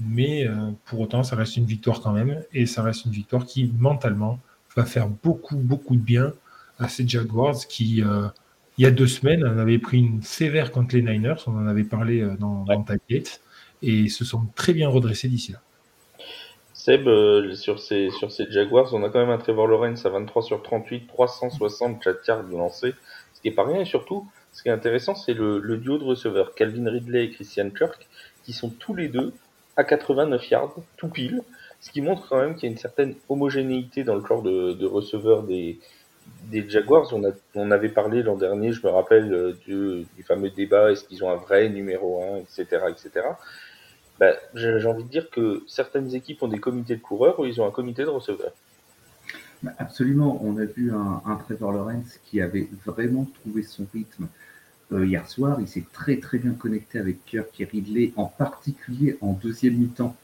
[0.00, 0.48] Mais
[0.86, 2.42] pour autant, ça reste une victoire quand même.
[2.52, 4.38] Et ça reste une victoire qui, mentalement,
[4.76, 6.32] va faire beaucoup, beaucoup de bien
[6.78, 8.28] à ces Jaguars qui, euh,
[8.78, 11.34] il y a deux semaines, en avaient pris une sévère contre les Niners.
[11.46, 12.84] On en avait parlé euh, dans, dans
[13.82, 15.58] et se sont très bien redressés d'ici là.
[16.80, 20.08] Seb, euh, sur, ces, sur ces Jaguars, on a quand même un Trevor Lawrence à
[20.08, 22.94] 23 sur 38, 360 chat yards lancés,
[23.34, 23.82] ce qui est pas rien.
[23.82, 27.68] Et surtout, ce qui est intéressant, c'est le, duo de receveurs, Calvin Ridley et Christian
[27.68, 28.08] Kirk,
[28.44, 29.34] qui sont tous les deux
[29.76, 31.42] à 89 yards, tout pile,
[31.80, 34.84] ce qui montre quand même qu'il y a une certaine homogénéité dans le corps de,
[34.84, 35.78] receveurs des,
[36.68, 37.12] Jaguars.
[37.54, 41.30] On, avait parlé l'an dernier, je me rappelle, euh, du, fameux débat, est-ce qu'ils ont
[41.30, 42.84] un vrai numéro 1, etc.
[42.88, 43.26] etc.
[44.18, 47.60] Ben, j'ai envie de dire que certaines équipes ont des comités de coureurs ou ils
[47.60, 48.52] ont un comité de receveurs.
[49.62, 54.28] Bah, absolument, on a vu un, un, Trevor Lawrence qui avait vraiment trouvé son rythme
[54.92, 55.58] euh, hier soir.
[55.60, 60.14] Il s'est très très bien connecté avec Kirk et Ridley, en particulier en deuxième mi-temps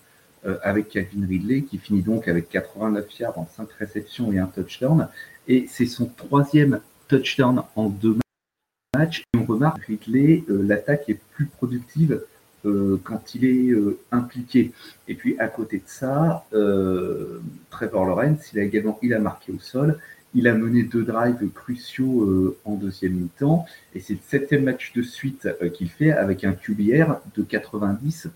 [0.62, 5.08] avec Calvin Ridley, qui finit donc avec 89 yards en 5 réceptions et un touchdown.
[5.48, 8.16] Et c'est son troisième touchdown en deux
[8.94, 9.22] matchs.
[9.34, 12.22] Et on remarque Ridley, euh, l'attaque est plus productive
[12.64, 13.74] euh, quand il est
[14.10, 14.72] impliqué.
[15.08, 16.44] Et puis à côté de ça,
[17.70, 19.98] Trevor Lawrence, il a également il a marqué au sol.
[20.34, 23.64] Il a mené deux drives cruciaux en deuxième mi-temps
[23.94, 28.28] et c'est le septième match de suite qu'il fait avec un QBR de 90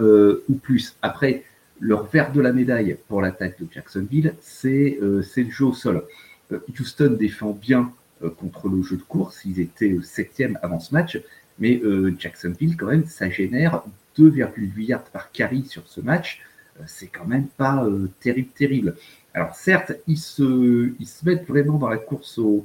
[0.00, 0.96] euh, ou plus.
[1.02, 1.44] Après,
[1.80, 6.04] leur verre de la médaille pour l'attaque de Jacksonville, c'est euh, le jeu au sol.
[6.50, 7.92] Euh, Houston défend bien
[8.38, 11.20] contre le jeu de course, ils étaient septième avant ce match,
[11.58, 11.82] mais
[12.18, 13.82] Jacksonville, quand même, ça génère
[14.16, 16.40] 2,8 yards par carry sur ce match.
[16.86, 17.86] c'est quand même pas
[18.20, 18.96] terrible, terrible.
[19.34, 20.94] Alors certes, ils se,
[21.26, 22.64] mettent vraiment dans la course au,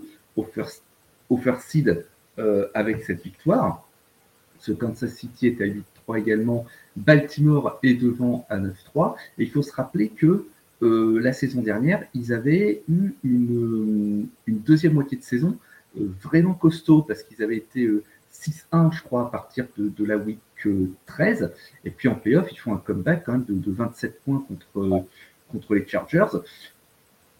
[0.53, 0.81] first,
[1.67, 2.05] seed
[2.73, 3.85] avec cette victoire.
[4.59, 5.65] Ce Kansas City est à
[6.09, 9.15] 8-3 également Baltimore est devant à 9-3.
[9.37, 10.45] Et il faut se rappeler que
[10.81, 15.57] euh, la saison dernière, ils avaient eu une, deuxième moitié de saison
[15.97, 17.91] euh, vraiment costaud parce qu'ils avaient été 6-1,
[18.73, 20.39] euh, je crois, à partir de, la week
[21.05, 21.51] 13.
[21.85, 25.05] Et puis en playoff, ils font un comeback même de, 27 points contre,
[25.51, 26.37] contre les Chargers.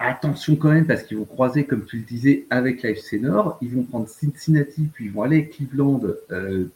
[0.02, 3.58] Attention quand même parce qu'ils vont croiser, comme tu le disais, avec l'AFC Nord.
[3.62, 6.02] Ils vont prendre Cincinnati, puis ils vont aller à Cleveland,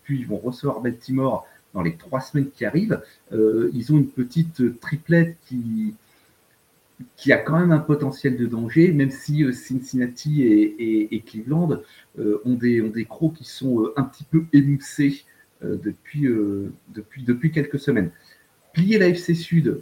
[0.03, 3.01] puis ils vont recevoir Baltimore dans les trois semaines qui arrivent.
[3.31, 5.95] Euh, ils ont une petite triplette qui,
[7.17, 11.81] qui a quand même un potentiel de danger, même si euh, Cincinnati et, Cleveland
[12.19, 15.23] euh, ont, des, ont des crocs qui sont un petit peu émoussés
[15.61, 16.27] depuis,
[16.89, 18.11] depuis, depuis quelques semaines.
[18.73, 19.81] Plier la FC Sud,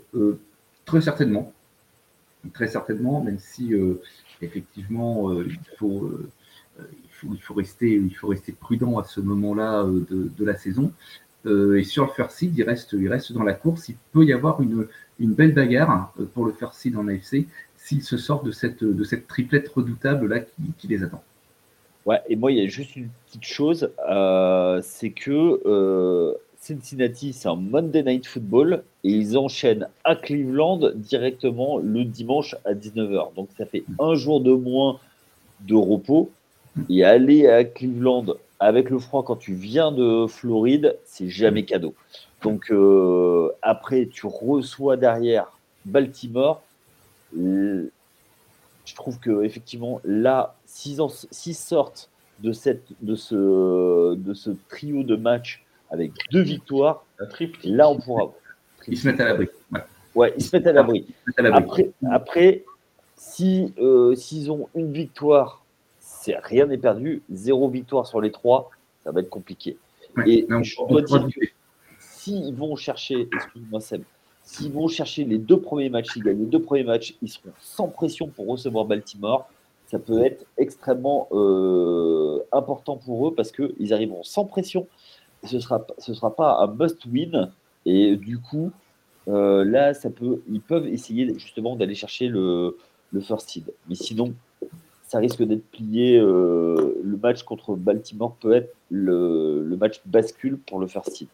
[0.85, 1.53] très certainement.
[2.53, 3.73] Très certainement, même si
[4.43, 6.11] effectivement il faut,
[7.23, 10.93] il, faut, rester, il faut rester prudent à ce moment-là de, la saison.
[11.45, 13.89] Euh, et sur le first seed, il reste, il reste dans la course.
[13.89, 14.87] Il peut y avoir une,
[15.19, 18.77] belle bagarre euh, pour le first seed en AFC s'il se sort de cette,
[19.27, 20.39] triplette redoutable là
[20.77, 21.23] qui, les attend.
[22.05, 27.47] Ouais, et moi, il y a juste une petite chose, euh, c'est que Cincinnati, c'est
[27.47, 33.33] un Monday Night Football et ils enchaînent à Cleveland directement le dimanche à 19h.
[33.35, 34.99] Donc ça fait un jour de moins
[35.61, 36.29] de repos.
[36.89, 38.25] Et aller à Cleveland
[38.61, 41.95] avec le froid, quand tu viens de Floride, c'est jamais cadeau.
[42.43, 46.61] Donc euh, après, tu reçois derrière Baltimore.
[47.35, 47.89] Je
[48.95, 52.09] trouve que effectivement là, s'ils sortent
[52.39, 57.03] de, cette, de, ce, de ce trio de matchs avec deux victoires,
[57.63, 58.31] là on pourra.
[58.87, 59.47] Ils se mettent à l'abri.
[60.13, 60.33] Ouais.
[60.37, 61.07] ils se mettent à l'abri.
[61.37, 62.63] Après, après
[63.15, 65.60] si, euh, s'ils ont une victoire
[66.27, 67.23] rien n'est perdu.
[67.29, 68.69] Zéro victoire sur les trois,
[69.03, 69.77] ça va être compliqué.
[70.25, 71.45] et je dois dire que
[71.99, 74.03] s'ils vont chercher, excuse-moi Seb,
[74.43, 77.51] s'ils vont chercher les deux premiers matchs, ils gagnent les deux premiers matchs, ils seront
[77.59, 79.47] sans pression pour recevoir Baltimore.
[79.87, 84.87] Ça peut être extrêmement euh, important pour eux parce qu'ils arriveront sans pression.
[85.43, 87.51] Ce ne sera, ce sera pas un must-win.
[87.85, 88.71] Et du coup,
[89.27, 92.77] euh, là, ça peut, ils peuvent essayer justement d'aller chercher le,
[93.11, 93.73] le first seed.
[93.89, 94.33] Mais sinon,
[95.11, 96.17] ça risque d'être plié.
[96.17, 101.27] Euh, le match contre Baltimore peut être le, match bascule pour le faire seed.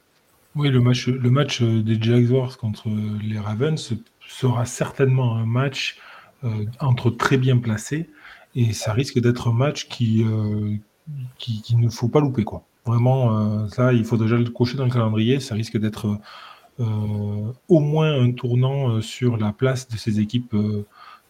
[0.55, 2.89] Oui, le match, le match des Jaguars contre
[3.23, 3.93] les Ravens
[4.27, 5.99] sera certainement un match
[6.43, 8.09] euh, entre très bien placés
[8.55, 10.73] et ça risque d'être un match qui, euh,
[11.37, 12.43] qui, ne faut pas louper.
[12.43, 12.63] Quoi.
[12.83, 15.39] Vraiment, ça, il faut déjà le cocher dans le calendrier.
[15.39, 16.17] Ça risque d'être
[16.79, 20.55] au moins un tournant sur la place de ces équipes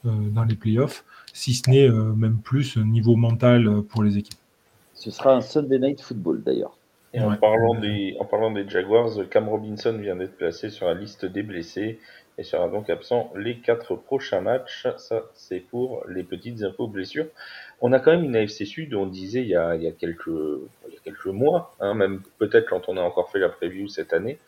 [0.06, 1.04] dans les playoffs
[1.38, 4.40] si ce n'est euh, même plus niveau mental euh, pour les équipes.
[4.96, 6.76] Ce sera un Sunday Night Football d'ailleurs.
[7.14, 10.96] Et en, parlant des, en parlant des Jaguars, Cam Robinson vient d'être placé sur la
[10.96, 12.00] liste des blessés
[12.40, 14.88] et sera donc absent les quatre prochains matchs.
[14.98, 17.28] Ça, c'est pour les petites infos blessures.
[17.82, 19.92] On a quand même une AFC Sud, on disait il y a, il y a,
[19.92, 23.50] quelques, il y a quelques mois, hein, même peut-être quand on a encore fait la
[23.50, 24.40] preview cette année,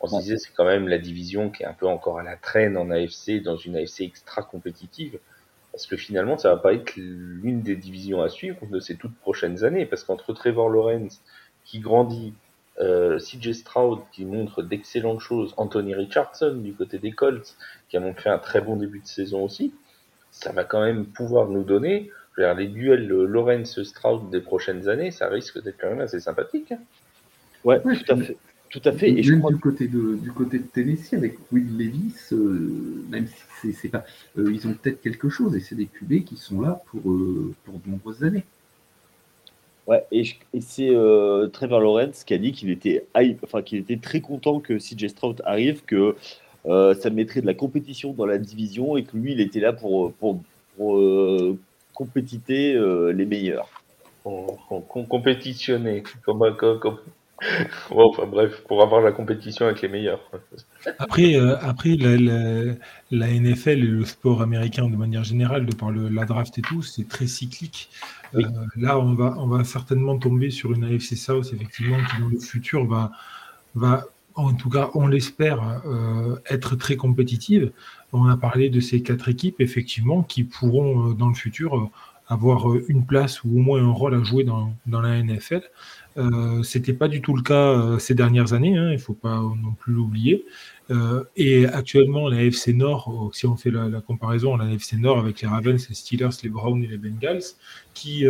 [0.00, 2.36] on se disait c'est quand même la division qui est un peu encore à la
[2.36, 5.18] traîne en AFC, dans une AFC extra compétitive.
[5.78, 9.16] Parce que finalement, ça va pas être l'une des divisions à suivre de ces toutes
[9.18, 9.86] prochaines années.
[9.86, 11.22] Parce qu'entre Trevor Lawrence,
[11.64, 12.34] qui grandit,
[12.80, 17.56] euh, CJ Stroud qui montre d'excellentes choses, Anthony Richardson du côté des Colts
[17.88, 19.72] qui a montré un très bon début de saison aussi,
[20.32, 25.62] ça va quand même pouvoir nous donner, les duels Lawrence-Stroud des prochaines années, ça risque
[25.62, 26.72] d'être quand même assez sympathique.
[26.72, 26.80] Hein.
[27.62, 28.36] Ouais, tout à fait.
[28.70, 29.10] Tout à fait.
[29.10, 29.50] Et je crois...
[29.50, 33.26] du, côté de, du côté de Tennessee, avec Will Levis, euh, même
[33.60, 34.04] si c'est pas.
[34.36, 37.54] Euh, ils ont peut-être quelque chose, et c'est des QB qui sont là pour, euh,
[37.64, 38.44] pour de nombreuses années.
[39.86, 40.24] Ouais, et,
[40.60, 40.90] c'est
[41.52, 43.06] Trevor Lawrence qui a dit qu'il était,
[43.42, 46.14] enfin, qu'il était très content que CJ Stroud arrive, que
[46.66, 50.12] ça mettrait de la compétition dans la division et que lui, il était là pour,
[50.12, 50.42] pour,
[51.94, 52.74] compétiter
[53.14, 53.70] les meilleurs.
[55.08, 56.98] compétitionner, comme, comme,
[57.90, 60.20] enfin, bref, pour avoir la compétition avec les meilleurs.
[60.98, 66.08] Après, euh, après la, NFL et le sport américain de manière générale, de par le,
[66.08, 67.90] la draft et tout, c'est très cyclique.
[68.34, 68.42] Euh,
[68.76, 72.38] là, on va, on va certainement tomber sur une AFC South, effectivement, qui dans le
[72.38, 73.12] futur va,
[73.74, 77.72] va en tout cas, on l'espère, euh, être très compétitive.
[78.12, 81.90] On a parlé de ces quatre équipes, effectivement, qui pourront dans le futur
[82.28, 85.62] avoir une place ou au moins un rôle à jouer dans, dans la NFL.
[86.18, 89.14] Euh, C'était pas du tout le cas euh, ces dernières années, hein, il ne faut
[89.14, 90.44] pas non plus l'oublier.
[90.90, 95.18] Euh, et actuellement, la FC Nord, euh, si on fait la, comparaison, la FC Nord
[95.18, 97.42] avec les Ravens, les Steelers, les Browns et les Bengals,
[97.94, 98.24] qui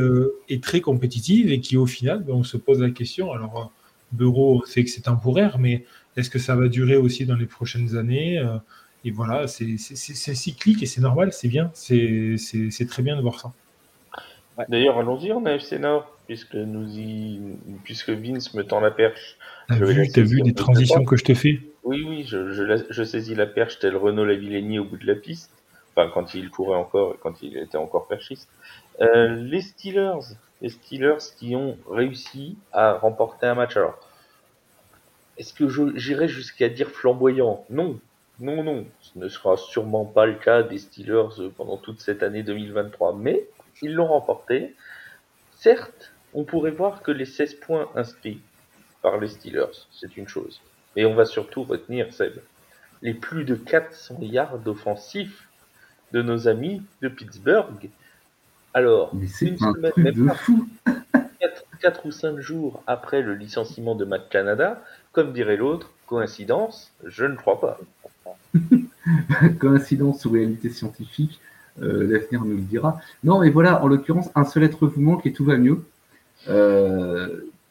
[0.49, 3.73] est très compétitive et qui au final, ben, on se pose la question, alors
[4.13, 5.85] Bureau sait que c'est temporaire, mais
[6.17, 8.43] est-ce que ça va durer aussi dans les prochaines années
[9.05, 13.53] Et voilà, c'est cyclique et c'est normal, c'est bien, c'est très bien de voir ça.
[14.69, 17.41] D'ailleurs, allons-y en AFC Nord puisque nous y,
[17.85, 19.39] puisque Vince me tend la perche.
[19.69, 22.53] T'as vu, as vu les transitions que je te fais Oui, oui, je,
[22.91, 25.51] je, saisis la perche tel Renault Lavillenie au bout de la piste.
[25.91, 28.49] Enfin, quand il courait encore, quand il était encore perchiste.
[29.01, 33.77] Euh, les Steelers, les Steelers qui ont réussi à remporter un match.
[33.77, 33.99] Alors,
[35.39, 37.65] est-ce que j'irai jusqu'à dire flamboyant?
[37.71, 37.99] Non,
[38.39, 38.85] non, non.
[39.01, 43.47] Ce ne sera sûrement pas le cas des Steelers pendant toute cette année 2023, mais
[43.83, 44.75] ils l'ont remporté.
[45.55, 48.41] Certes, on pourrait voir que les 16 points inscrits
[49.03, 50.61] par les Steelers, c'est une chose.
[50.97, 52.35] Mais on va surtout retenir, Seb,
[53.03, 55.49] les plus de 400 yards offensifs
[56.13, 57.91] de nos amis de Pittsburgh.
[58.75, 60.69] Alors, une semaine, même fou.
[61.81, 67.25] 4, ou 5 jours après le licenciement de Matt Canada, comme dirait l'autre, coïncidence, je
[67.25, 67.79] ne crois pas.
[69.61, 71.41] coïncidence ou réalité scientifique,
[71.81, 73.01] l'avenir nous le dira.
[73.25, 75.85] Non, mais voilà, en l'occurrence, un seul être vous manque et tout va mieux.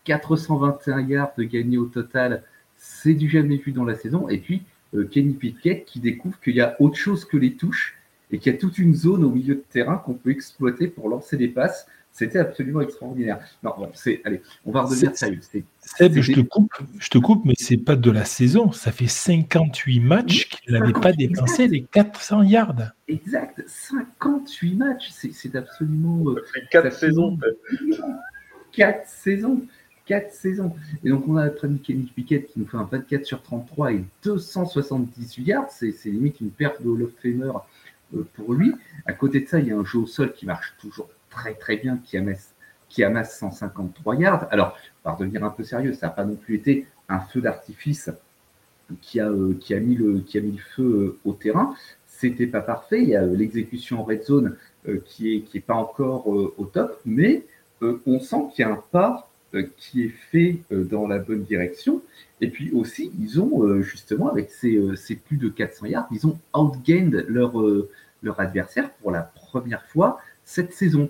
[0.06, 2.44] 421 euh, yards de gagné au total,
[2.78, 4.30] c'est du jamais vu dans la saison.
[4.30, 7.98] Et puis euh, Kenny Pickett qui découvre qu'il y a autre chose que les touches
[8.32, 11.10] et qu'il y a toute une zone au milieu de terrain qu'on peut exploiter pour
[11.10, 11.88] lancer des passes.
[12.18, 13.40] C'était absolument extraordinaire.
[13.62, 15.40] Non, c'est, allez, on va redevenir sérieux.
[15.78, 18.72] Seb, je te coupe, je te coupe, mais c'est pas de la saison.
[18.72, 22.94] Ça fait 58 matchs qu'il n'avait pas dépensé les 400 yards.
[23.08, 26.34] Exact, 58 matchs, c'est, absolument.
[26.34, 27.38] Ça fait 4 saisons.
[28.72, 29.62] 4 saisons.
[30.08, 30.76] 4 saisons.
[31.04, 33.94] Et donc, on a notre ami Kenny Pickett qui nous fait un 24 sur 33
[33.94, 35.70] et 278 yards.
[35.70, 37.52] C'est, limite une perte de Hall of Famer
[38.16, 38.74] euh, pour lui.
[39.06, 41.08] À côté de ça, il y a un jeu au sol qui marche toujours
[41.38, 42.54] très très bien, qui amasse,
[42.90, 44.48] qui amasse 153 yards.
[44.52, 48.10] Alors, par devenir un peu sérieux, ça n'a pas non plus été un feu d'artifice
[49.02, 51.76] qui a, euh, qui, a mis le, qui a mis le feu euh, au terrain.
[52.08, 53.02] C'était pas parfait.
[53.04, 54.58] Il y a l'exécution en red zone
[55.06, 57.44] qui est, qui est pas encore au top, mais
[57.84, 61.20] euh, on sent qu'il y a un pas euh, qui est fait euh, dans la
[61.20, 62.02] bonne direction.
[62.42, 64.80] Et puis aussi, ils ont justement, avec ces,
[65.26, 67.54] plus de 400 yards, ils ont outgained leur,
[68.22, 71.10] leur adversaire pour la première fois cette saison.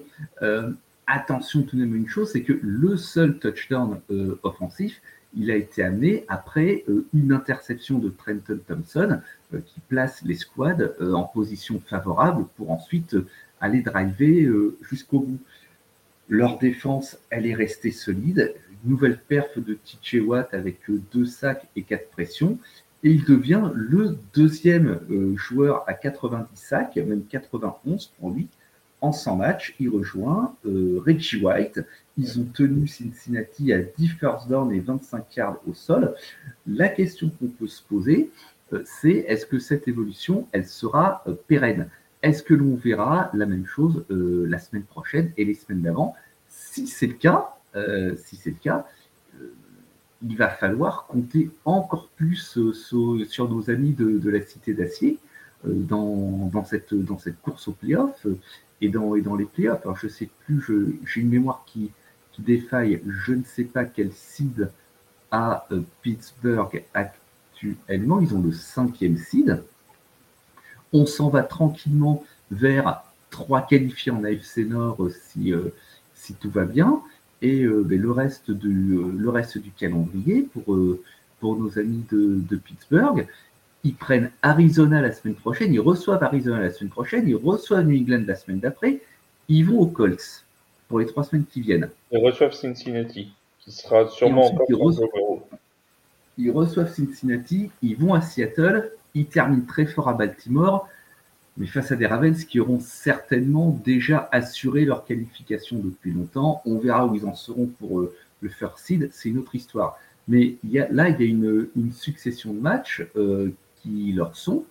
[1.05, 4.01] attention tout de même une chose, c'est que le seul touchdown
[4.43, 5.01] offensif,
[5.37, 6.83] il a été amené après
[7.13, 9.21] une interception de Trenton Thompson
[9.51, 13.15] qui place les squads en position favorable pour ensuite
[13.61, 14.49] aller driver
[14.81, 15.39] jusqu'au bout.
[16.29, 18.53] Leur défense, elle est restée solide.
[18.83, 20.79] nouvelle perf de TJ Watt avec
[21.13, 22.57] deux sacs et quatre pressions.
[23.03, 28.47] Et il devient le deuxième euh, joueur à 90 sacs, même 91 pour lui,
[29.01, 29.75] en 100 matchs.
[29.79, 31.81] Il rejoint euh, Reggie White.
[32.17, 36.15] Ils ont tenu Cincinnati à 10 first down et 25 yards au sol.
[36.65, 38.31] La question qu'on peut se poser,
[38.73, 41.89] euh, c'est est-ce que cette évolution, elle sera pérenne?
[42.23, 46.15] Est-ce que l'on verra la même chose euh, la semaine prochaine et les semaines d'avant?
[46.49, 48.87] Si c'est le cas, euh, si c'est le cas,
[49.39, 49.53] euh,
[50.27, 55.19] il va falloir compter encore plus sur, nos amis de, la Cité d'Acier
[55.63, 58.25] dans, cette, dans cette course au playoff
[58.81, 59.81] et dans, et dans les playoffs.
[59.83, 60.63] Alors je sais plus,
[61.05, 61.91] j'ai une mémoire qui,
[62.31, 64.69] qui défaille, je ne sais pas quel seed
[65.31, 65.67] à
[66.01, 68.21] Pittsburgh actuellement.
[68.21, 69.63] Ils ont le cinquième seed.
[70.93, 75.53] On s'en va tranquillement vers trois qualifiés en AFC Nord si,
[76.13, 77.01] si tout va bien.
[77.41, 80.77] Et ben, le, reste du, le reste du calendrier pour,
[81.39, 83.27] pour nos amis de, de Pittsburgh,
[83.87, 87.97] ils prennent Arizona la semaine prochaine, ils reçoivent Arizona la semaine prochaine, ils reçoivent New
[87.97, 88.99] England la semaine d'après,
[89.47, 90.45] ils vont aux Colts
[90.89, 91.89] pour les trois semaines qui viennent.
[92.11, 95.09] Ils reçoivent Cincinnati, qui sera sûrement encore ils reçoivent,
[96.37, 100.89] ils reçoivent Cincinnati, ils vont à Seattle, ils terminent très fort à Baltimore,
[101.55, 106.61] mais face à des Ravens qui auront certainement déjà assuré leur qualification depuis longtemps.
[106.65, 109.97] On verra où ils en seront pour euh, le first seed, c'est une autre histoire.
[110.27, 113.53] Mais il y a, là, il y a une, une succession de matchs euh,
[113.87, 114.65] qui leur sont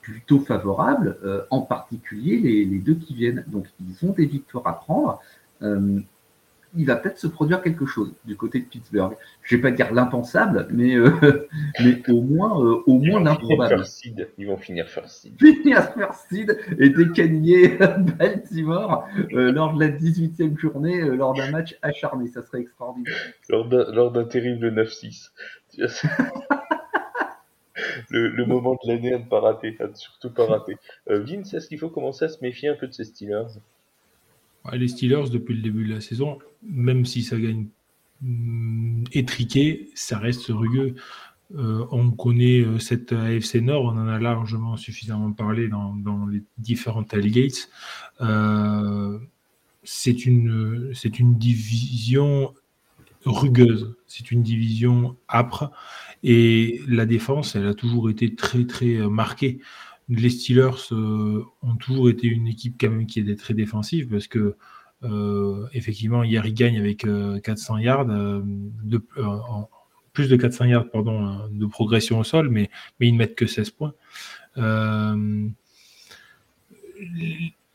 [0.00, 3.44] plutôt favorables, euh, en particulier les, les, deux qui viennent.
[3.46, 5.20] Donc, ils ont des victoires à prendre.
[5.62, 6.00] Euh,
[6.76, 9.16] il va peut-être se produire quelque chose du côté de Pittsburgh.
[9.42, 11.48] Je ne vais pas dire l'impensable, mais, euh,
[11.80, 13.84] mais au moins, euh, au moins l'improbable.
[14.38, 15.38] Ils vont finir first seed.
[15.38, 17.78] Finir first seed et décagner
[18.18, 22.28] Baltimore euh, lors de la 18e journée, lors d'un match acharné.
[22.28, 23.14] Ça serait extraordinaire.
[23.48, 25.30] Lors d'un terrible 9-6.
[28.08, 30.76] le, moment de l'année à ne pas rater, à ne surtout pas rater.
[31.06, 33.58] Vince, est-ce qu'il faut commencer à se méfier un peu de ces Steelers?
[34.72, 37.66] Les Steelers, depuis le début de la saison, même si ça gagne
[38.22, 40.94] mm, étriqué, ça reste rugueux.
[41.56, 46.42] Euh, on connaît euh, cette AFC Nord, on en a largement suffisamment parlé dans, les
[46.56, 47.68] différents tailgates.
[48.22, 49.18] Euh,
[49.82, 52.54] c'est une, une division
[53.26, 55.70] rugueuse, c'est une division âpre
[56.26, 59.60] et la défense, elle a toujours été très très marquée.
[60.08, 64.26] Les Steelers euh, ont toujours été une équipe quand même qui est très défensive parce
[64.26, 64.56] que
[65.02, 67.06] euh, effectivement hier ils gagnent avec
[67.42, 68.98] 400 euh, yards de,
[70.14, 72.70] plus de 400 yards pardon de progression au sol mais
[73.00, 73.92] ils ne mettent que 16 points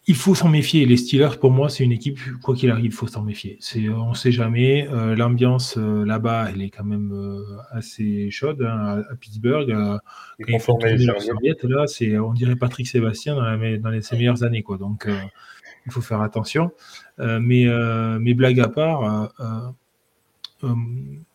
[0.09, 0.87] il faut s'en méfier.
[0.87, 3.57] Les Steelers, pour moi, c'est une équipe, quoi qu'il arrive, il faut s'en méfier.
[3.59, 4.87] C'est, on ne sait jamais.
[4.89, 9.69] Euh, l'ambiance euh, là-bas, elle est quand même euh, assez chaude hein, à, Pittsburgh.
[9.69, 9.99] quand
[10.47, 14.01] ils font tourner leur serviette, là, c'est, on dirait Patrick Sébastien dans, la, dans les,
[14.01, 14.63] ses meilleures années.
[14.63, 14.79] Quoi.
[14.79, 15.07] Donc,
[15.85, 16.71] il faut faire attention.
[17.19, 17.67] mais,
[18.19, 19.31] mes blagues à part,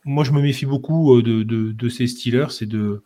[0.05, 3.05] moi, je me méfie beaucoup de, de, de ces Steelers et de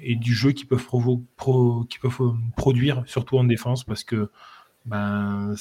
[0.00, 4.30] et du jeu qu'ils peuvent, provo pro, qui peuvent produire, surtout en défense, parce que
[4.86, 5.54] ben,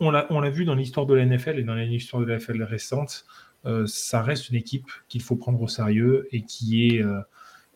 [0.00, 3.24] on, l'a vu dans l'histoire de la NFL et dans l'histoire de la NFL récente,
[3.66, 7.20] euh, ça reste une équipe qu'il faut prendre au sérieux et qui est, euh,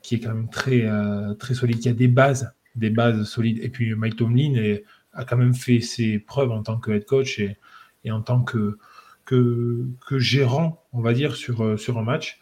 [0.03, 3.59] qui est quand même très, euh, très solide, qui a des bases, des bases solides.
[3.63, 4.79] Et puis Mike Tomlin
[5.13, 7.57] a quand même fait ses preuves en tant que head coach et,
[8.11, 8.79] en tant que,
[9.25, 12.41] que, que, gérant, on va dire, sur, sur un match.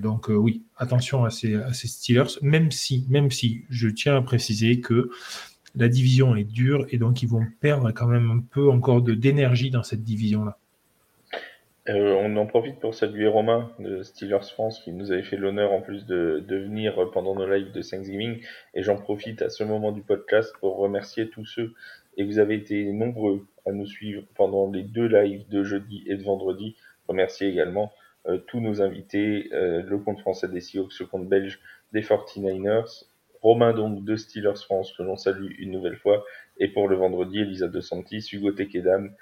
[0.00, 4.22] Donc oui, attention à ces, à ces Steelers, même si, même si je tiens à
[4.22, 5.10] préciser que
[5.76, 9.70] la division est dure et donc ils vont perdre quand même un peu encore d'énergie
[9.70, 10.58] dans cette division-là.
[11.88, 15.72] Euh, on en profite pour saluer Romain de Steelers France qui nous avait fait l'honneur
[15.72, 18.40] en plus de, de, venir pendant nos lives de Thanksgiving
[18.74, 21.74] et j'en profite à ce moment du podcast pour remercier tous ceux
[22.16, 26.16] et vous avez été nombreux à nous suivre pendant les deux lives de jeudi et
[26.16, 26.74] de vendredi.
[27.06, 27.92] Remercier également
[28.26, 31.60] euh, tous nos invités, euh, le compte français des Seahawks, le compte belge
[31.92, 33.04] des 49ers,
[33.46, 36.24] Romain donc de Steelers France que l'on salue une nouvelle fois
[36.58, 39.14] et pour le vendredi Elisa De Santis, Hugo Tekedam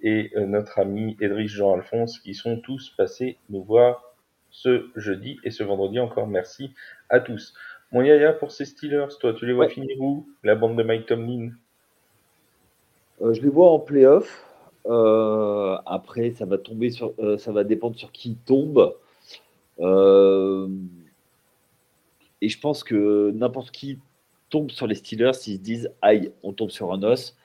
[0.00, 4.14] et euh, notre ami Edrich Jean-Alphonse qui sont tous passés nous voir
[4.50, 6.70] ce jeudi et ce vendredi encore merci
[7.08, 7.54] à tous.
[7.90, 10.28] Mon Yaya pour ces Steelers, toi tu les vois finir où?
[10.44, 11.50] La bande de Mike Tomlin?
[13.20, 14.46] Euh, Je les vois en playoff.
[14.86, 18.94] Euh, après ça va tomber sur ça va dépendre sur qui tombe.
[19.80, 20.68] Euh,
[22.42, 23.98] et je pense que n'importe qui
[24.50, 27.36] tombe sur les Steelers s'ils se disent aïe, on tombe sur un os.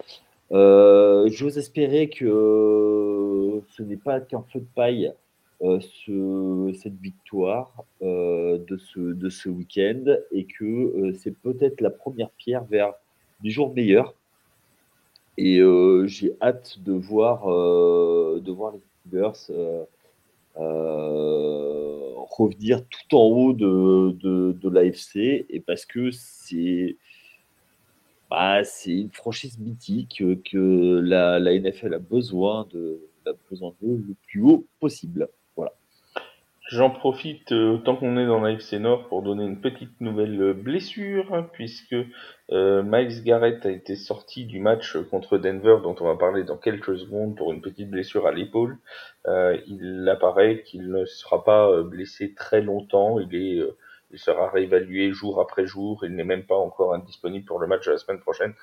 [0.51, 5.13] Euh, j'ose espérer que ce n'est pas qu'un feu de paille
[5.61, 11.91] euh, ce, cette victoire euh, de ce, de ce week-end et que c'est peut-être la
[11.91, 12.93] première pierre vers
[13.43, 14.15] des jours meilleurs.
[15.37, 15.61] Et
[16.07, 19.85] j'ai hâte de voir, de voir les Steelers
[22.29, 26.97] revenir tout en haut de, de, l'AFC et parce que c'est
[28.29, 34.15] bah, une franchise mythique que la, la NFL a besoin de, a besoin de le
[34.27, 35.29] plus haut possible.
[36.69, 40.53] J'en profite euh, tant qu'on est dans l'AFC Nord pour donner une petite nouvelle euh,
[40.53, 41.95] blessure, hein, puisque
[42.51, 46.57] euh, Miles Garrett a été sorti du match contre Denver, dont on va parler dans
[46.57, 48.79] quelques secondes, pour une petite blessure à l'épaule.
[49.25, 53.63] il apparaît qu'il ne sera pas blessé très longtemps, il, est,
[54.11, 57.85] il sera réévalué jour après jour, il n'est même pas encore indisponible pour le match
[57.85, 58.53] de la semaine prochaine.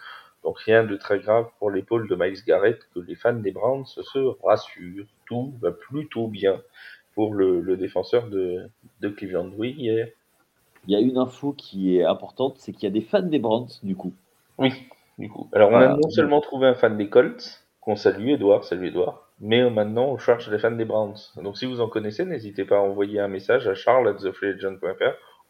[0.42, 3.86] Donc rien de très grave pour l'épaule de Miles Garrett, que les fans des Browns
[3.86, 4.00] se
[4.44, 6.60] rassurent, tout va plutôt bien
[7.14, 8.68] pour le, défenseur de,
[9.00, 9.50] de, Cleveland.
[9.56, 10.08] Oui, hier.
[10.86, 13.38] Il y a une info qui est importante, c'est qu'il y a des fans des
[13.38, 14.12] Browns, du coup.
[14.58, 14.72] Oui,
[15.18, 15.48] du coup.
[15.52, 19.28] Alors, on a non seulement trouvé un fan des Colts, qu'on salue, Edouard, salut Edouard,
[19.40, 21.16] mais maintenant, on cherche des fans des Browns.
[21.36, 24.28] Donc, si vous en connaissez, n'hésitez pas à envoyer un message à charles at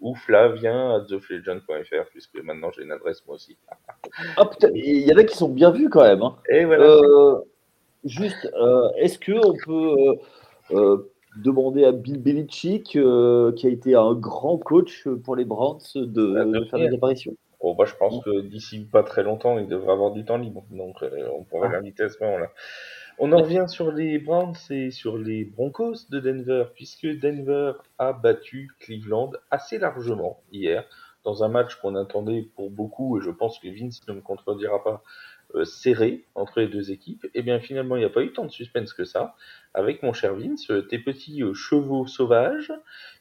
[0.00, 3.56] ou Flavien at puisque maintenant j'ai une adresse moi aussi.
[4.36, 6.22] ah putain, il y en a qui sont bien vus quand même.
[6.22, 6.36] Hein.
[6.48, 6.84] Et voilà.
[6.84, 7.38] Euh,
[8.04, 10.16] juste, euh, est-ce qu'on peut.
[10.72, 15.80] Euh, demander à Bill Belichick, euh, qui a été un grand coach pour les Browns,
[15.94, 19.92] de, faire des apparitions oh, bah, Je pense que d'ici pas très longtemps, il devrait
[19.92, 20.64] avoir du temps libre.
[20.70, 21.76] Donc, euh, on pourrait ah.
[21.76, 22.50] l'inviter à ce moment-là.
[23.18, 28.12] On en revient sur les Browns et sur les Broncos de Denver, puisque Denver a
[28.12, 30.84] battu Cleveland assez largement hier,
[31.22, 34.82] dans un match qu'on attendait pour beaucoup, et je pense que Vince ne me contredira
[34.82, 35.02] pas,
[35.62, 38.44] serré entre les deux équipes, et eh bien finalement il n'y a pas eu tant
[38.44, 39.36] de suspense que ça,
[39.72, 42.72] avec mon cher Vince, euh, tes petits euh, chevaux sauvages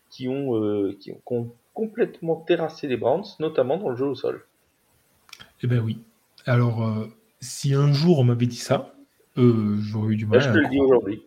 [0.10, 4.46] qui ont, qui ont complètement terrassé les Browns, notamment dans le jeu au sol.
[5.64, 5.98] Eh bien oui.
[6.46, 7.08] Alors,
[7.40, 8.94] si un jour on m'avait dit ça,
[9.36, 10.40] j'aurais eu du mal.
[10.40, 11.24] je te le dis aujourd'hui.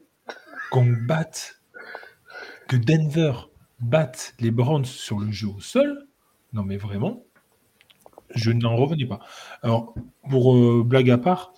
[0.71, 1.61] Qu'on batte,
[2.69, 3.33] que Denver
[3.81, 6.07] batte les Browns sur le jeu au sol,
[6.53, 7.26] non mais vraiment,
[8.35, 9.21] je n'en revenais pas.
[9.63, 9.95] Alors,
[10.29, 11.53] pour euh, blague à part,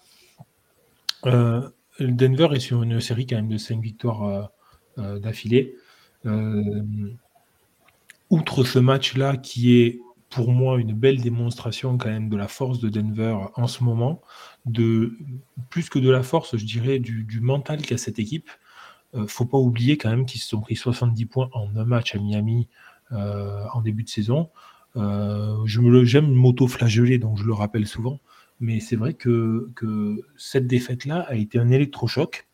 [1.26, 1.68] euh,
[2.00, 4.50] Denver est sur une série quand même de 5 victoires
[4.98, 5.74] euh, d'affilée.
[8.30, 12.80] outre ce match-là, qui est pour moi une belle démonstration quand même de la force
[12.80, 14.20] de Denver en ce moment,
[14.66, 15.16] de
[15.70, 18.50] plus que de la force, je dirais, du, mental qu'a cette équipe.
[19.14, 22.14] ne faut pas oublier quand même qu'ils se sont pris 70 points en un match
[22.14, 22.68] à Miami
[23.10, 24.50] en début de saison.
[24.98, 28.20] Euh, j'aime m'auto-flageller, donc je le rappelle souvent.
[28.60, 32.48] Mais c'est vrai que, que cette défaite-là a été un électrochoc.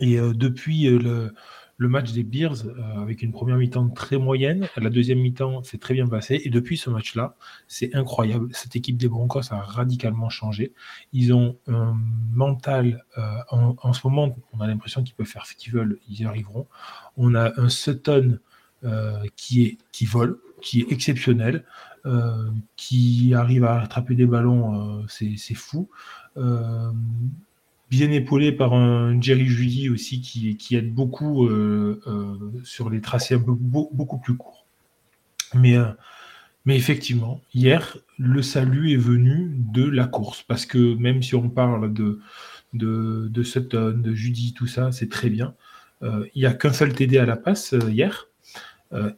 [0.00, 1.34] Et euh, depuis euh, le,
[1.78, 2.56] le, match des Bears,
[2.96, 6.42] avec une première mi-temps très moyenne, la deuxième mi-temps s'est très bien passée.
[6.44, 7.36] Et depuis ce match-là,
[7.68, 8.48] c'est incroyable.
[8.52, 10.74] Cette équipe des Broncos a radicalement changé.
[11.14, 11.96] Ils ont un
[12.34, 13.04] mental.
[13.50, 16.24] En, en, ce moment, on a l'impression qu'ils peuvent faire ce qu'ils veulent, ils y
[16.26, 16.66] arriveront.
[17.16, 18.38] On a un Sutton
[19.36, 21.64] qui, est, qui vole qui est exceptionnel,
[22.06, 25.88] euh, qui arrive à attraper des ballons, euh, c'est fou.
[26.36, 26.92] Euh,
[27.90, 31.48] bien épaulé par un Jerry Judy aussi qui, aide beaucoup
[32.62, 34.66] sur les tracés beaucoup plus courts.
[35.54, 35.76] Mais,
[36.66, 41.92] effectivement, hier, le salut est venu de la course, parce que même si on parle
[41.92, 42.20] de,
[42.74, 45.54] de, de Sutton, de Judy, tout ça, c'est très bien.
[46.02, 48.28] Il n'y a qu'un seul TD à la passe hier,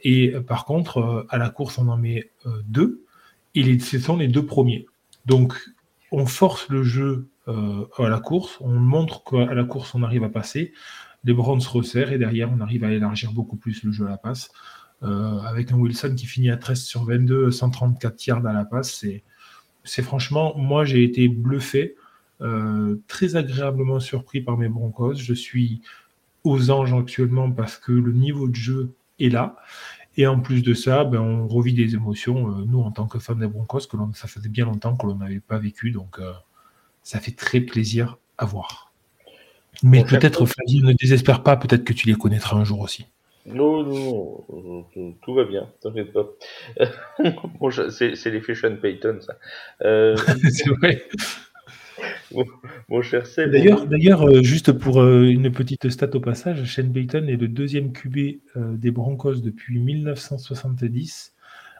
[0.02, 2.30] et euh, par contre, euh, à la course, on en met
[2.64, 3.04] deux.
[3.54, 4.86] Et ce sont les deux premiers.
[5.26, 5.54] Donc,
[6.12, 10.28] on force le jeu à la course, on montre qu'à la course, on arrive à
[10.28, 10.72] passer.
[11.24, 14.10] Les Browns se resserrent et derrière, on arrive à élargir beaucoup plus le jeu à
[14.10, 14.52] la passe.
[15.02, 19.04] avec un Wilson qui finit à 13 sur 22, 134 yards à la passe.
[19.82, 21.96] C'est franchement, moi, j'ai été bluffé,
[23.08, 25.14] très agréablement surpris par mes Broncos.
[25.14, 25.80] Je suis
[26.44, 29.56] aux anges actuellement parce que le niveau de jeu est là.
[30.16, 33.18] Et en plus de ça, ben, on revit des émotions, euh, nous, en tant que
[33.18, 35.92] fans des Broncos, que ça faisait bien longtemps que l'on n'avait pas vécu.
[35.92, 36.32] Donc, euh,
[37.02, 38.92] ça fait très plaisir à voir.
[39.82, 43.06] Mais peut-être, Flavie, ne désespère pas, peut-être que tu les connaîtras un jour aussi.
[43.46, 44.84] Non, non,
[45.22, 46.26] tout va bien, t'inquiète pas.
[47.90, 49.38] c'est l'effet Sean Payton, ça.
[49.82, 50.16] Euh,
[50.50, 51.08] c'est vrai.
[52.88, 57.26] Mon, cher D'ailleurs, d'ailleurs euh, juste pour euh, une petite stat au passage, Shane Payton
[57.26, 58.16] est le deuxième QB
[58.56, 61.34] euh, des Broncos depuis 1970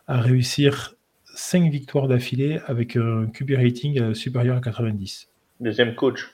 [0.06, 0.94] à réussir
[1.34, 5.28] 5 victoires d'affilée avec un QB rating supérieur à 90.
[5.60, 6.28] Deuxième coach.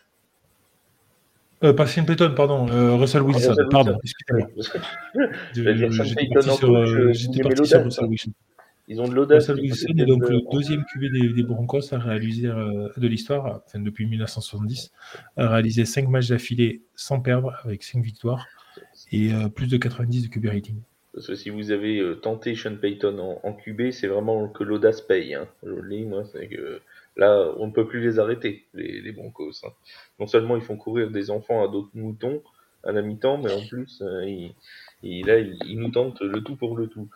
[1.61, 2.67] pas Shane Payton, pardon,
[2.99, 4.49] Russell ah, Wilson, pardon, excusez-moi.
[7.15, 8.33] J'étais parti sur Russell Wilson.
[8.89, 9.49] Ils ont de l'audace.
[9.49, 14.07] Wilson est donc le deuxième QB des, Broncos à réaliser euh, de l'histoire, enfin, depuis
[14.07, 14.93] 1970,
[15.37, 18.47] à réaliser 5 matchs d'affilée sans perdre avec 5 victoires
[19.11, 20.77] et euh, plus de 90 de QB rating.
[21.13, 25.01] Parce que si vous avez euh, tenté Sean Payton en, QB, c'est vraiment que l'audace
[25.01, 25.35] paye.
[25.35, 25.49] Hein.
[26.31, 26.81] C'est que
[27.17, 29.65] là, on ne peut plus les arrêter, les, Broncos.
[29.65, 29.71] Hein.
[30.21, 32.43] Non seulement ils font courir des enfants à d'autres moutons
[32.85, 34.01] à la mi-temps, mais en plus,
[35.03, 37.09] ils, là, il, nous tente le tout pour le tout.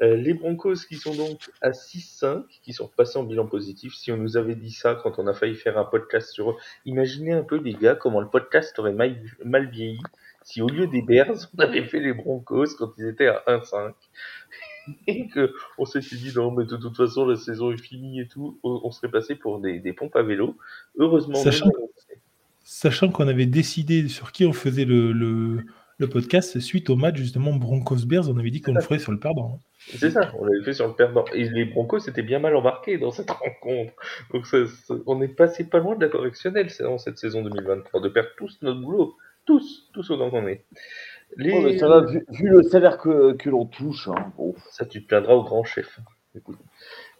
[0.00, 3.94] Euh, les Broncos qui sont donc à 6-5, qui sont passés en bilan positif.
[3.94, 6.56] Si on nous avait dit ça quand on a failli faire un podcast sur eux,
[6.84, 10.00] imaginez un peu les gars comment le podcast aurait mal, mal vieilli
[10.48, 13.92] si au lieu des Bears, on avait fait les Broncos quand ils étaient à 1-5
[15.06, 18.28] et que on s'était dit non mais de toute façon la saison est finie et
[18.28, 20.56] tout, on, serait passé pour des, des, pompes à vélo.
[20.96, 21.70] Heureusement, sachant,
[22.64, 25.66] sachant qu'on avait décidé sur qui on faisait le, le,
[25.98, 29.12] le, podcast suite au match justement Broncos Bears, on avait dit qu'on le ferait sur
[29.12, 29.54] le perdant.
[29.54, 29.60] Hein.
[29.78, 31.24] C'est ça, on l'avait fait sur le perdant.
[31.34, 33.92] Et les Broncos étaient bien mal embarqués dans cette rencontre.
[34.32, 34.46] Donc
[35.06, 38.58] on est passé pas loin de la correctionnelle dans cette saison 2023, de perdre tous
[38.62, 39.16] notre boulot.
[39.44, 40.64] Tous, tous autant qu'on est.
[41.36, 41.78] Les...
[41.78, 44.08] ça va, vu, le salaire que, que l'on touche.
[44.08, 44.32] Hein,
[44.70, 46.00] Ça, tu te plaindras au grand chef.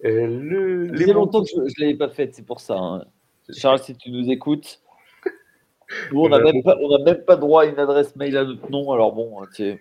[0.05, 2.77] Euh, le, les longtemps que je ne l'avais pas fait, c'est pour ça.
[2.77, 3.05] Hein.
[3.51, 4.81] Charles, si tu nous écoutes,
[6.13, 8.93] nous, on n'a même, pas, même pas droit à une adresse mail à notre nom,
[8.93, 9.77] alors bon, hein,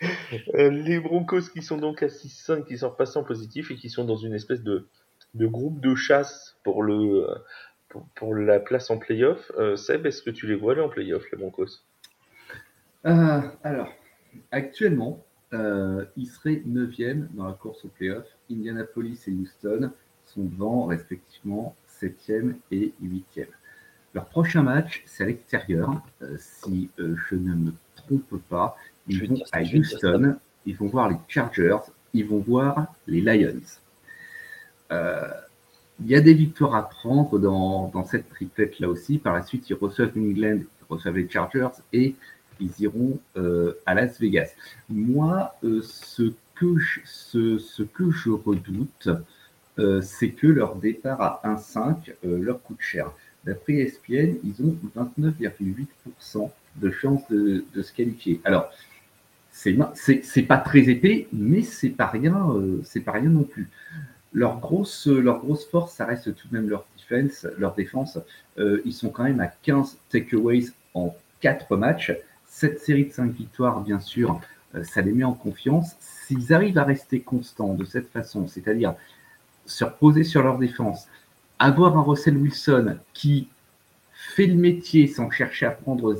[0.54, 3.88] euh, les Broncos qui sont donc à 6-5, qui sont repassés en positif et qui
[3.88, 4.86] sont dans une espèce de,
[5.34, 7.26] de groupe de chasse pour, le,
[7.88, 9.52] pour, pour la place en playoff.
[9.58, 11.82] Euh, Seb, est-ce que tu les vois aller en playoff, les Broncos?
[13.06, 13.92] Euh, alors,
[14.50, 18.26] actuellement, euh, ils seraient 9e dans la course au playoff.
[18.50, 19.90] Indianapolis et Houston
[20.26, 23.46] sont devant respectivement 7e et 8e.
[24.14, 26.00] Leur prochain match, c'est à l'extérieur.
[26.22, 28.76] Euh, si je ne me trompe pas,
[29.08, 30.36] ils vont à Houston,
[30.66, 31.78] ils vont voir les Chargers,
[32.12, 33.60] ils vont voir les Lions.
[36.00, 39.18] Il y a des victoires à prendre dans, dans cette triplette là aussi.
[39.18, 42.16] Par la suite, ils reçoivent New England, ils reçoivent les Chargers et
[42.60, 44.50] ils iront euh, à Las Vegas.
[44.88, 49.08] Moi, euh, ce, que je, ce, que je redoute,
[49.78, 53.12] euh, c'est que leur départ à 1,5 leur coûte cher.
[53.46, 58.40] D'après ESPN, ils ont 29,8% de chances de, se qualifier.
[58.44, 58.70] Alors,
[59.52, 62.46] c'est pas très épais, mais c'est pas rien,
[62.82, 63.68] c'est pas rien non plus.
[64.32, 65.08] Leur grosse,
[65.70, 66.86] force, ça reste tout de même leur
[67.58, 68.18] leur défense.
[68.56, 72.12] ils sont quand même à 15 takeaways en 4 matchs
[72.54, 74.40] cette série de cinq victoires, bien sûr,
[74.76, 75.96] euh, ça les met en confiance.
[75.98, 78.94] S'ils arrivent à rester constants de cette façon, c'est-à-dire
[79.66, 81.08] se reposer sur leur défense,
[81.58, 83.48] avoir un Russell Wilson qui
[84.12, 86.16] fait le métier sans chercher à prendre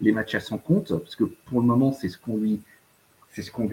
[0.00, 2.60] les matchs à son compte, parce que pour le moment, c'est ce qu'on lui,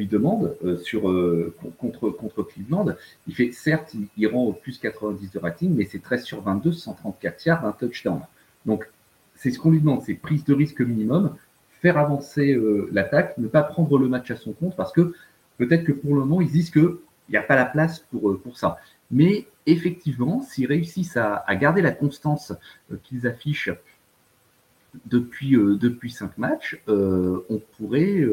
[0.07, 2.95] demande euh, sur, euh, contre, contre Cleveland.
[3.27, 6.71] Il fait, certes, il, rend au plus 90 de rating, mais c'est 13 sur 22,
[6.71, 8.21] 134 yards, un touchdown.
[8.65, 8.89] Donc,
[9.35, 11.35] c'est ce qu'on lui demande, c'est prise de risque minimum
[11.81, 15.13] faire avancer euh, l'attaque, ne pas prendre le match à son compte, parce que
[15.57, 16.71] peut-être que pour le moment, ils disent
[17.27, 18.77] qu'il n'y a pas la place pour, euh, pour ça.
[19.11, 22.53] Mais effectivement, s'ils réussissent à, garder la constance
[22.91, 23.71] euh, qu'ils affichent
[25.05, 28.25] depuis, depuis cinq matchs, on, pourrait,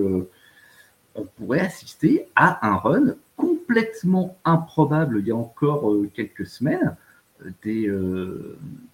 [1.15, 6.97] on pourrait assister à un run complètement improbable il y a encore quelques semaines
[7.63, 7.91] des,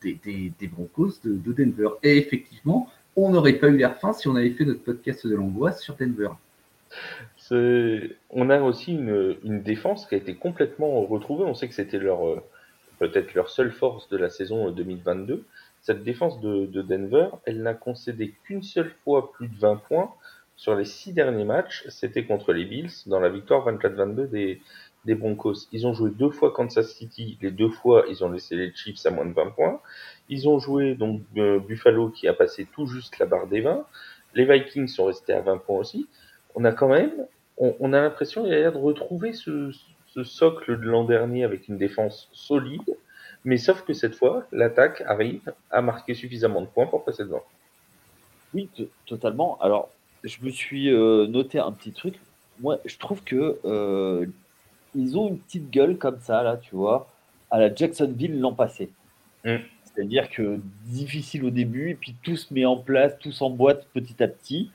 [0.02, 1.90] des, Broncos de, de Denver.
[2.02, 5.34] Et effectivement, on n'aurait pas eu l'air fin si on avait fait notre podcast de
[5.34, 6.30] l'angoisse sur Denver.
[7.52, 11.44] On a aussi une, défense qui a été complètement retrouvée.
[11.44, 12.40] On sait que c'était leur euh,
[13.00, 15.34] peut-être leur seule force de la saison 2022.
[15.34, 15.44] Euh,
[15.80, 20.12] Cette défense de, Denver, elle n'a concédé qu'une seule fois plus de 20 points
[20.56, 21.84] sur les six derniers matchs.
[21.88, 25.66] C'était contre les Bills dans la victoire 24-22 des, Broncos.
[25.72, 27.38] Ils ont joué deux fois Kansas City.
[27.40, 29.80] Les deux fois, ils ont laissé les Chiefs à moins de 20 points.
[30.28, 33.84] Ils ont joué donc euh, Buffalo qui a passé tout juste la barre des 20.
[34.34, 36.06] Les Vikings sont restés à 20 points aussi.
[36.54, 37.12] On a quand même,
[37.60, 39.72] on, a l'impression il y a de retrouver ce,
[40.24, 42.96] socle de l'an dernier avec une défense solide.
[43.44, 47.44] Mais sauf que cette fois, l'attaque arrive à marquer suffisamment de points pour passer devant.
[48.52, 48.68] Oui,
[49.06, 49.58] totalement.
[49.60, 49.90] Alors,
[50.24, 52.16] je me suis euh, noté un petit truc.
[52.58, 54.26] Moi, je trouve que euh,
[54.94, 57.08] ils ont une petite gueule comme ça, là, tu vois,
[57.50, 58.90] à la Jacksonville l'an passé.
[59.44, 59.56] Mm.
[59.84, 64.22] C'est-à-dire que difficile au début, et puis tout se met en place, tout s'emboîte petit
[64.22, 64.70] à petit.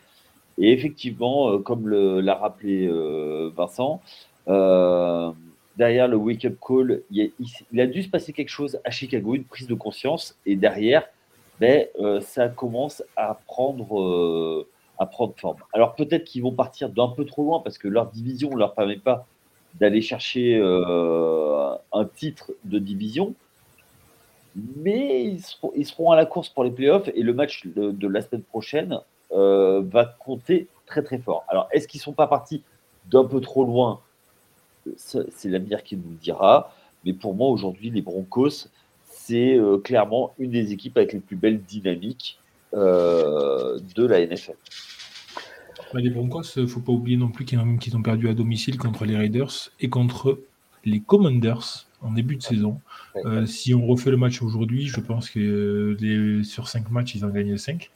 [0.57, 4.01] Et effectivement, euh, comme l'a rappelé euh, Vincent,
[4.47, 5.31] euh,
[5.77, 7.31] derrière le wake-up call, il,
[7.77, 11.07] a, dû se passer quelque chose à Chicago, une prise de conscience, et derrière,
[11.59, 11.87] ben,
[12.21, 14.65] ça commence à prendre,
[14.99, 15.57] à prendre forme.
[15.73, 18.73] Alors peut-être qu'ils vont partir d'un peu trop loin parce que leur division ne leur
[18.73, 19.25] permet pas
[19.79, 23.35] d'aller chercher un titre de division,
[24.55, 25.25] mais
[25.75, 28.99] ils seront, à la course pour les playoffs et le match de, la semaine prochaine
[29.31, 31.45] euh, va compter très très fort.
[31.47, 32.63] Alors, est-ce qu'ils ne sont pas partis
[33.09, 34.01] d'un peu trop loin?
[34.97, 36.71] C'est l'avenir qui nous le dira.
[37.05, 38.67] Mais pour moi, aujourd'hui, les Broncos,
[39.09, 42.39] c'est euh, clairement une des équipes avec les plus belles dynamiques
[42.73, 44.55] euh, de la NFL.
[45.93, 49.05] Bah, les Broncos, il faut pas oublier non plus qu'ils ont perdu à domicile contre
[49.05, 50.39] les Raiders et contre
[50.83, 52.79] les Commanders en début de saison.
[53.25, 57.25] Euh, si on refait le match aujourd'hui, je pense que les, sur 5 matchs, ils
[57.25, 57.89] ont gagné 5.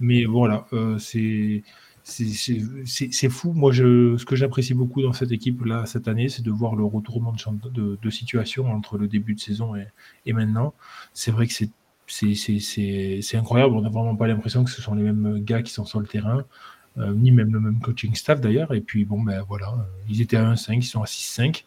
[0.00, 1.62] Mais voilà, euh, c'est
[2.04, 3.52] c'est fou.
[3.54, 6.84] Moi, je, ce que j'apprécie beaucoup dans cette équipe-là cette année, c'est de voir le
[6.84, 9.86] retournement de, situation entre le début de saison et,
[10.26, 10.74] et maintenant.
[11.14, 11.54] C'est vrai que
[12.06, 13.74] c'est incroyable.
[13.74, 16.06] On n'a vraiment pas l'impression que ce sont les mêmes gars qui sont sur le
[16.06, 16.44] terrain,
[16.98, 18.74] euh, ni même le même coaching staff d'ailleurs.
[18.74, 19.74] Et puis, bon, ben voilà,
[20.08, 21.64] ils étaient à 1-5, ils sont à 6-5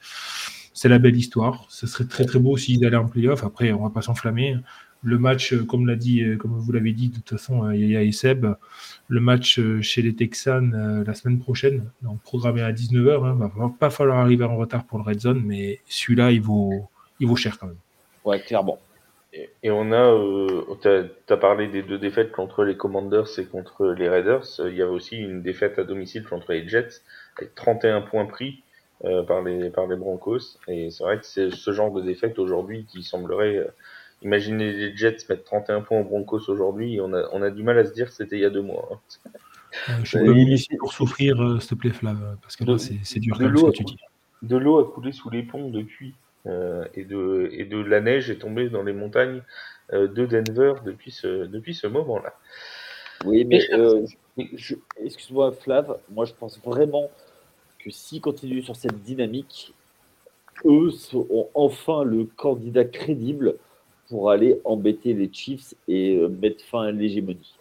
[0.78, 1.66] c'est la belle histoire.
[1.70, 3.44] Ce serait très très beau s'ils allaient en playoff.
[3.44, 4.58] Après, on va pas s'enflammer.
[5.04, 8.48] Le match, euh, euh, comme vous l'avez dit de toute façon, euh, Yaya et Seb,
[9.08, 13.26] le match chez les Texans la semaine prochaine, donc programmé à 19h.
[13.26, 16.90] Hein, va pas falloir arriver en retard pour le Red Zone, mais celui-là, il vaut,
[17.36, 17.78] cher quand même.
[18.26, 18.80] Ouais, clairement.
[19.62, 20.88] Et, on a, tu
[21.34, 24.46] as, parlé des deux défaites contre les Commanders et contre les Raiders.
[24.60, 27.02] Il y avait aussi une défaite à domicile contre les Jets
[27.38, 28.64] avec 31 points pris.
[29.06, 30.58] Euh, par, les, par les Broncos.
[30.68, 33.68] Et c'est vrai que c'est ce genre de défaite aujourd'hui qui semblerait.
[34.22, 37.64] Euh, imaginer les Jets mettre 31 points aux Broncos aujourd'hui, on a, on a du
[37.64, 38.90] mal à se dire que c'était il y a deux mois.
[38.92, 39.30] Hein.
[39.90, 43.38] Euh, je suis ici pour souffrir, s'il te plaît, Flav, parce que là, c'est dur
[43.38, 43.98] de ce que tu dis.
[44.44, 46.16] De l'eau a coulé sous les ponts depuis,
[46.46, 49.42] et, de, et de la neige est tombée dans les montagnes
[49.92, 52.34] de Denver depuis ce, depuis ce moment-là.
[53.26, 53.60] Oui, mais
[54.38, 57.10] excuse-moi, Flav, moi je pense vraiment
[57.80, 59.74] que s'ils continuent sur cette dynamique,
[60.66, 63.56] eux seront enfin le candidat crédible
[64.10, 67.56] pour aller embêter les Chiefs et euh, mettre fin à l'hégémonie.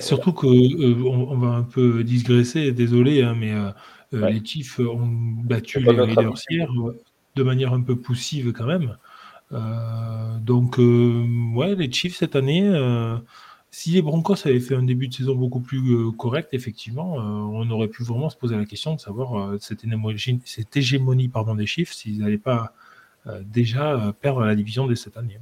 [0.00, 5.06] surtout qu'on euh, on va un peu digresser, désolé, hein, mais euh, les Chiefs ont
[5.44, 6.68] battu les Raiders hier
[7.36, 8.96] de manière un peu poussive quand même.
[10.44, 12.68] donc, ouais, les Chiefs cette année,
[13.70, 17.88] si les Broncos avaient fait un début de saison beaucoup plus correct, effectivement, on aurait
[17.88, 19.84] pu vraiment se poser la question de savoir cette,
[20.76, 22.72] hégémonie, pardon, des chiffres, s'ils n'allaient pas
[23.42, 25.38] déjà perdre la division dès cette année.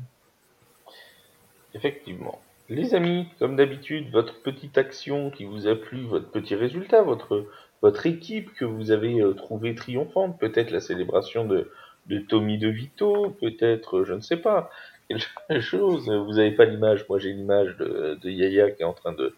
[1.75, 2.41] Effectivement.
[2.69, 7.47] Les amis, comme d'habitude, votre petite action qui vous a plu, votre petit résultat, votre,
[7.83, 11.71] votre équipe que vous avez trouvé triomphante, peut-être la célébration de,
[12.07, 14.71] de Tommy DeVito, peut-être, je ne sais pas,
[15.09, 16.09] quelque chose.
[16.09, 19.35] Vous n'avez pas l'image, moi j'ai l'image de, de, Yaya qui est en train de,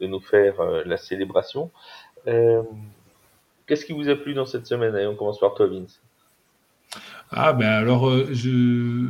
[0.00, 1.70] de nous faire euh, la célébration.
[2.26, 2.62] Euh,
[3.66, 4.94] Qu'est-ce qui vous a plu dans cette semaine?
[4.94, 6.02] Allez, on commence par toi, Vince.
[7.30, 9.06] Ah ben alors, euh, je,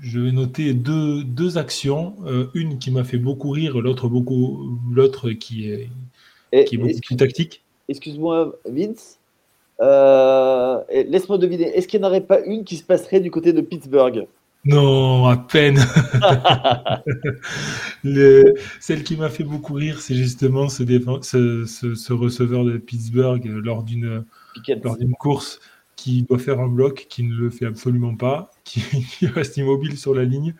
[0.00, 2.14] je vais noter deux, deux actions.
[2.26, 5.88] Euh, une qui m'a fait beaucoup rire, l'autre beaucoup, l'autre qui est,
[6.66, 7.62] qui est beaucoup plus tactique.
[7.88, 9.18] Excuse-moi, Vince.
[9.80, 11.76] Laisse-moi deviner.
[11.76, 14.26] Est-ce qu'il n'y en aurait pas une qui se passerait du côté de Pittsburgh?
[14.64, 15.78] Non, à peine.
[18.80, 20.84] celle qui m'a fait beaucoup rire, c'est justement ce,
[21.22, 24.24] ce, receveur de Pittsburgh lors d'une
[25.18, 25.60] course
[26.00, 28.80] qui doit faire un bloc, qui ne le fait absolument pas, qui,
[29.26, 30.54] reste immobile sur la ligne.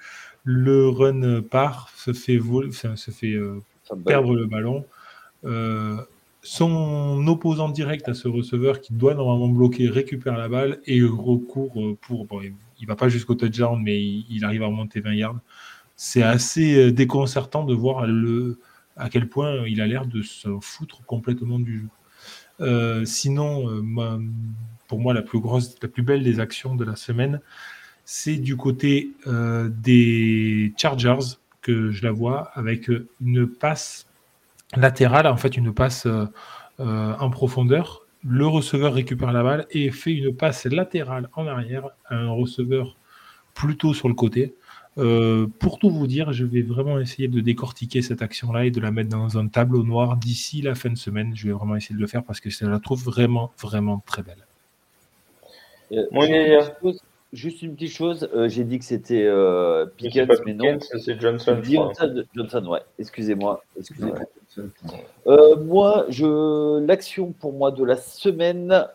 [0.44, 2.38] Le run part, se fait,
[2.72, 3.62] se fait euh,
[4.04, 4.84] perdre le ballon.
[5.46, 5.96] Euh,
[6.42, 11.72] son opposant direct à ce receveur qui doit normalement bloquer récupère la balle et recourt
[11.80, 12.26] euh, pour
[12.78, 15.40] il va pas jusqu'au touchdown, mais il, arrive à remonter 20 yards.
[15.96, 18.58] C'est assez déconcertant de voir le,
[18.96, 21.88] à quel point il a l'air de se foutre complètement du jeu.
[22.60, 23.82] Euh, sinon,
[24.90, 27.40] pour moi, la plus grosse, la plus belle des actions de la semaine,
[28.04, 34.06] c'est du côté des Chargers que je la vois avec une passe
[34.74, 36.08] latérale, en fait une passe
[36.78, 42.16] en profondeur le receveur récupère la balle et fait une passe latérale en arrière à
[42.16, 42.96] un receveur
[43.54, 44.54] plutôt sur le côté.
[44.98, 48.80] Euh, pour tout vous dire, je vais vraiment essayer de décortiquer cette action-là et de
[48.80, 51.34] la mettre dans un tableau noir d'ici la fin de semaine.
[51.34, 54.22] Je vais vraiment essayer de le faire parce que je la trouve vraiment, vraiment très
[54.22, 54.49] belle.
[55.92, 56.62] Euh,
[57.32, 60.78] juste une petite chose, euh, j'ai dit que c'était euh, Pickens, mais non.
[60.80, 61.60] C'est Johnson.
[62.34, 62.80] Johnson, ouais.
[62.98, 63.62] Excusez-moi.
[63.78, 64.18] Excusez-moi.
[65.26, 68.86] Euh, moi, je l'action pour moi de la semaine,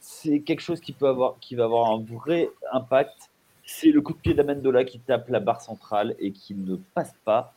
[0.00, 3.30] c'est quelque chose qui peut avoir, qui va avoir un vrai impact.
[3.66, 7.14] C'est le coup de pied d'Amendola qui tape la barre centrale et qui ne passe
[7.24, 7.54] pas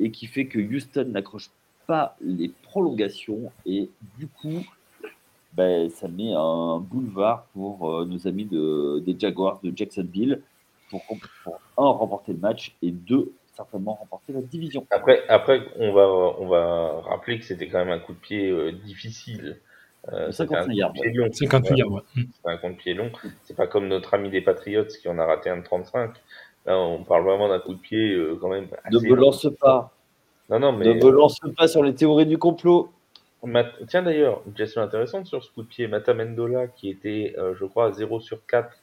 [0.00, 1.50] et qui fait que Houston n'accroche
[1.86, 4.64] pas les prolongations et du coup,
[5.54, 10.42] ben, ça met un boulevard pour euh, nos amis de, des Jaguars de Jacksonville
[10.90, 14.86] pour, pour un remporter le match et deux certainement remporter la division.
[14.90, 16.06] Après, après on, va,
[16.38, 19.58] on va rappeler que c'était quand même un coup de pied euh, difficile.
[20.12, 20.94] Euh, 50 yards.
[21.32, 23.10] 50 yards, C'est un coup de pied long.
[23.44, 26.12] C'est pas comme notre ami des Patriots qui en a raté un de 35.
[26.66, 28.68] Là, on parle vraiment d'un coup de pied euh, quand même.
[28.90, 29.92] ne me lance pas.
[30.48, 30.86] Non, non, mais.
[30.86, 32.90] Ne me lance pas sur les théories du complot.
[33.88, 35.86] Tiens d'ailleurs, une question intéressante sur ce coup de pied.
[35.86, 38.76] Mata Mendola, qui était, euh, je crois, à 0 sur 4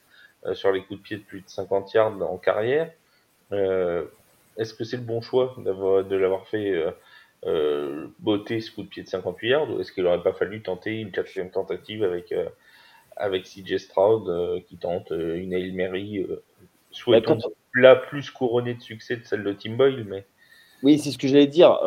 [0.46, 2.90] euh, sur les coups de pied de plus de 50 yards en carrière,
[3.52, 4.04] euh,
[4.56, 6.74] est-ce que c'est le bon choix de l'avoir fait
[8.18, 10.98] botter ce coup de pied de 58 yards ou est-ce qu'il n'aurait pas fallu tenter
[10.98, 12.34] une quatrième tentative avec,
[13.16, 16.26] avec CJ Stroud qui tente une Hail Mary,
[16.90, 20.26] souhaitons bah, la plus couronnée de succès de celle de Tim Boyle, mais.
[20.82, 21.78] Oui, c'est ce que j'allais dire.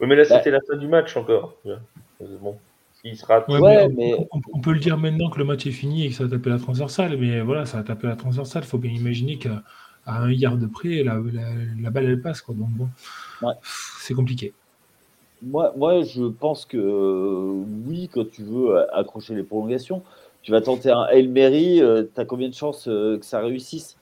[0.00, 1.56] Oui, mais là, bah c'était la fin du match encore.
[2.40, 2.56] Bon,
[3.04, 3.48] il sera.
[3.48, 4.14] Ouais, mais
[4.52, 6.50] on, peut le dire maintenant que le match est fini et que ça a tapé
[6.50, 8.62] la transversale, mais voilà, ça a tapé la transversale.
[8.64, 9.62] Il faut bien imaginer qu'à
[10.06, 11.20] un yard de près, la,
[11.80, 12.40] la, balle elle passe.
[12.40, 12.54] Quoi.
[12.54, 12.88] Donc bon,
[13.62, 14.52] c'est compliqué.
[15.42, 20.02] Moi, moi, je pense que euh, oui, quand tu veux accrocher les prolongations,
[20.42, 23.40] tu vas tenter un Hail Mary, euh, tu as combien de chances euh, que ça
[23.40, 23.97] réussisse?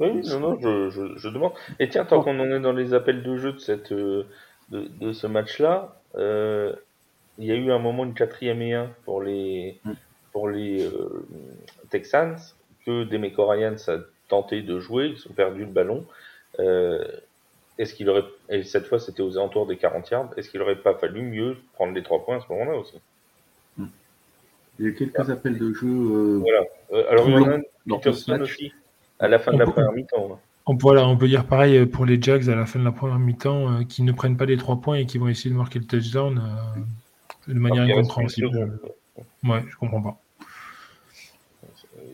[0.00, 1.52] Oui, non, non, je, je, demande.
[1.78, 4.24] Et tiens, tant qu'on en est dans les appels de jeu de, cette, euh,
[4.70, 6.74] de, de ce match-là, euh,
[7.38, 9.92] il y a eu un moment une quatrième et un pour les, mm.
[10.32, 11.26] pour les euh,
[11.90, 12.36] Texans,
[12.84, 16.04] que Demeco Ryans a tenté de jouer, ils ont perdu le ballon.
[17.78, 20.76] est-ce qu'il aurait, et cette fois c'était aux alentours des 40 yards, est-ce qu'il aurait
[20.76, 22.98] pas fallu mieux prendre les trois points à ce moment-là aussi?
[23.76, 23.86] Mm.
[24.78, 25.86] Il y a eu quelques appels de jeu.
[25.86, 26.64] voilà.
[27.10, 28.72] alors il y en a un, aussi
[29.18, 30.40] à la fin de la première mi-temps.
[30.66, 33.18] On, voilà, on peut dire pareil pour les Jags à la fin de la première
[33.18, 35.78] mi-temps, euh, qui ne prennent pas les trois points et qui vont essayer de marquer
[35.78, 38.80] le touchdown euh, de manière incompréhensible.
[39.44, 40.20] Ouais, je comprends pas.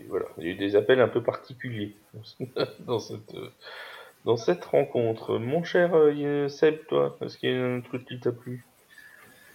[0.08, 1.94] Voilà, il y a eu des appels un peu particuliers
[2.86, 3.36] dans cette,
[4.24, 5.38] dans cette rencontre.
[5.38, 8.64] Mon cher euh, Seb, toi, est-ce qu'il y a un truc qui t'a plu?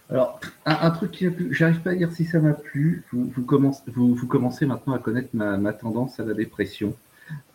[0.08, 3.04] Alors, un, truc qui m'a plu, j'arrive pas à dire si ça m'a plu.
[3.12, 6.94] Vous, vous, commencez, vous, vous, commencez maintenant à connaître ma, ma tendance à la dépression.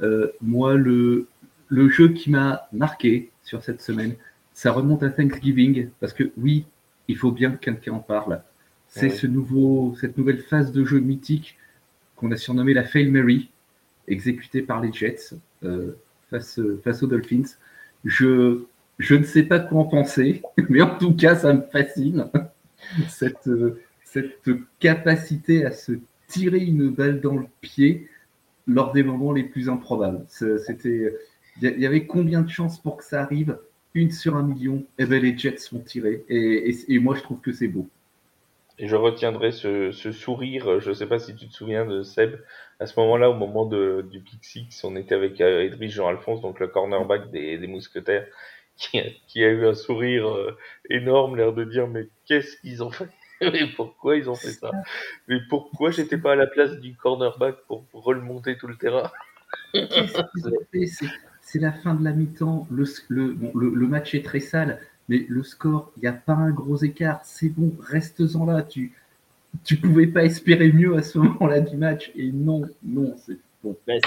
[0.01, 1.27] Euh, moi, le,
[1.69, 4.15] le jeu qui m'a marqué sur cette semaine,
[4.53, 6.65] ça remonte à Thanksgiving, parce que oui,
[7.07, 8.41] il faut bien que quelqu'un en parle.
[8.87, 11.57] C'est ce nouveau, cette nouvelle phase de jeu mythique
[12.17, 13.49] qu'on a surnommé la Fail Mary,
[14.07, 15.97] exécutée par les Jets euh,
[16.29, 17.55] face, face aux Dolphins.
[18.03, 18.63] Je,
[18.99, 22.27] je ne sais pas quoi en penser, mais en tout cas, ça me fascine.
[23.07, 23.47] Cette,
[24.03, 24.49] cette
[24.79, 25.93] capacité à se
[26.27, 28.09] tirer une balle dans le pied
[28.67, 30.25] lors des moments les plus improbables.
[30.27, 31.15] C'était,
[31.61, 33.57] il y avait combien de chances pour que ça arrive?
[33.93, 34.77] Une sur un million.
[34.97, 36.23] Et eh ben les Jets sont tirés.
[36.29, 37.89] Et, moi, je trouve que c'est beau.
[38.79, 40.79] Et je retiendrai ce, sourire.
[40.79, 42.39] Je ne sais pas si tu te souviens de Seb.
[42.79, 46.59] À ce moment-là, au moment du Pick Six, on était avec euh, Edrich Jean-Alphonse, donc
[46.59, 48.25] le cornerback des, Mousquetaires,
[48.77, 50.57] qui a, qui a, eu un sourire euh,
[50.89, 53.09] énorme, l'air de dire mais qu'est-ce qu'ils ont fait?
[53.53, 54.71] mais pourquoi ils ont fait ça?
[55.27, 59.09] Mais pourquoi j'étais pas à la place du cornerback pour, remonter tout le terrain?
[61.43, 62.67] C'est la fin de la mi-temps.
[62.69, 64.79] Le, le, match est très sale,
[65.09, 67.19] mais le score, il n'y a pas un gros écart.
[67.23, 68.61] C'est bon, reste-en là.
[68.61, 68.93] Tu
[69.63, 72.11] tu pouvais pas espérer mieux à ce moment-là du match.
[72.15, 73.75] Et non, non, c'est bon.
[73.87, 73.99] Ben,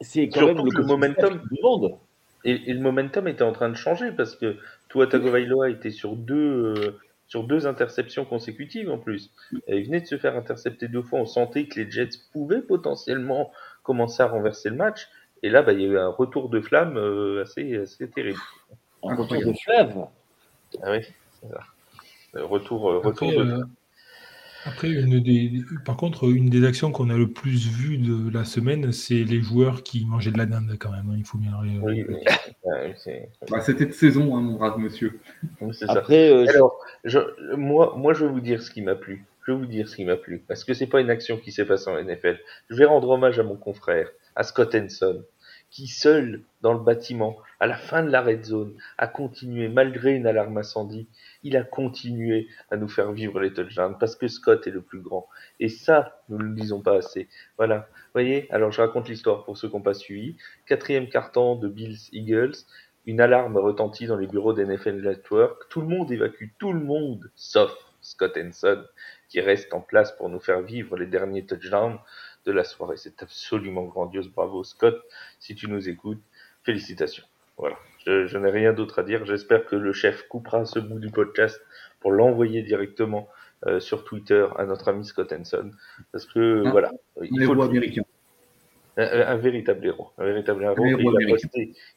[0.00, 1.94] c'est quand même le, momentum du monde.
[2.44, 4.56] Et, le momentum était en train de changer parce que
[4.88, 6.98] Tua Tagovailoa était sur deux, euh,
[7.28, 9.30] sur deux interceptions consécutives en plus.
[9.68, 11.20] il venait de se faire intercepter deux fois.
[11.20, 13.52] On sentait que les Jets pouvaient potentiellement
[13.82, 15.08] commencer à renverser le match.
[15.42, 18.40] Et là, bah, il y a eu un retour de flamme euh, assez, assez terrible.
[19.04, 20.06] Un retour de fleuve
[20.82, 21.00] Ah oui,
[21.40, 21.60] c'est ça.
[22.34, 23.64] Retour, euh, retour de euh,
[24.68, 28.44] après, une des, par contre, une des actions qu'on a le plus vues de la
[28.44, 31.08] semaine, c'est les joueurs qui mangeaient de la dinde quand même.
[31.10, 31.52] Hein, il faut bien.
[31.82, 32.04] Oui,
[33.50, 35.20] bah, C'était de saison, hein, mon brave monsieur.
[35.88, 37.18] Après, euh, Alors, je,
[37.56, 39.24] moi, moi, je vais vous dire ce qui m'a plu.
[39.46, 41.52] Je vais vous dire ce qui m'a plu, parce que c'est pas une action qui
[41.52, 42.38] s'est passée en NFL.
[42.68, 45.24] Je vais rendre hommage à mon confrère, à Scott Henson,
[45.70, 50.14] qui seul dans le bâtiment, à la fin de la red zone, a continué malgré
[50.14, 51.08] une alarme incendie
[51.42, 55.00] il a continué à nous faire vivre les touchdowns parce que Scott est le plus
[55.00, 55.28] grand.
[55.60, 57.28] Et ça, nous ne le disons pas assez.
[57.56, 57.88] Voilà.
[58.12, 60.36] Voyez Alors, je raconte l'histoire pour ceux qui n'ont pas suivi.
[60.66, 62.54] Quatrième carton de Bills Eagles.
[63.06, 65.68] Une alarme retentit dans les bureaux d'NFL Network.
[65.70, 68.84] Tout le monde évacue tout le monde, sauf Scott Henson,
[69.28, 71.98] qui reste en place pour nous faire vivre les derniers touchdowns
[72.48, 72.96] de la soirée.
[72.96, 74.28] C'est absolument grandiose.
[74.28, 75.04] Bravo, Scott.
[75.38, 76.22] Si tu nous écoutes,
[76.64, 77.24] félicitations.
[77.58, 77.76] Voilà.
[78.06, 79.26] Je, n'ai rien d'autre à dire.
[79.26, 81.60] J'espère que le chef coupera ce bout du podcast
[82.00, 83.28] pour l'envoyer directement
[83.66, 85.70] euh, sur Twitter à notre ami Scott Henson.
[86.10, 86.90] Parce que, ah, voilà.
[87.20, 88.02] Il faut américain.
[88.96, 90.10] Un, véritable héros.
[90.16, 90.74] Un véritable héros.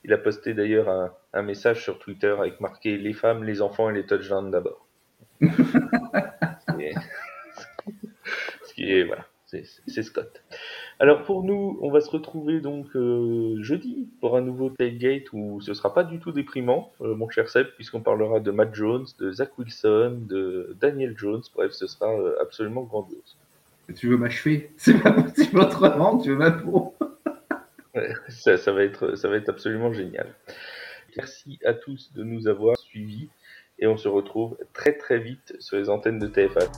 [0.03, 3.94] Il a, posté, d'ailleurs un, message sur Twitter avec marqué Les femmes, les enfants et
[3.94, 4.86] les touchdowns d'abord.
[5.41, 5.48] ce
[8.76, 9.26] qui est, voilà,
[9.88, 10.44] c'est Scott.
[10.99, 15.61] Alors pour nous, on va se retrouver donc euh, jeudi pour un nouveau tailgate où
[15.61, 19.06] ce sera pas du tout déprimant, euh, mon cher Seb, puisqu'on parlera de Matt Jones,
[19.19, 21.41] de Zach Wilson, de Daniel Jones.
[21.56, 23.38] Bref, ce sera euh, absolument grandiose.
[23.95, 26.95] Tu veux m'achever C'est pas possible autrement, tu veux ma peau?
[28.30, 30.34] ça, ça, va être, ça va être absolument génial.
[31.18, 33.28] Merci à tous de nous avoir suivis
[33.80, 36.72] et on se retrouve très très vite sur les antennes de TFA.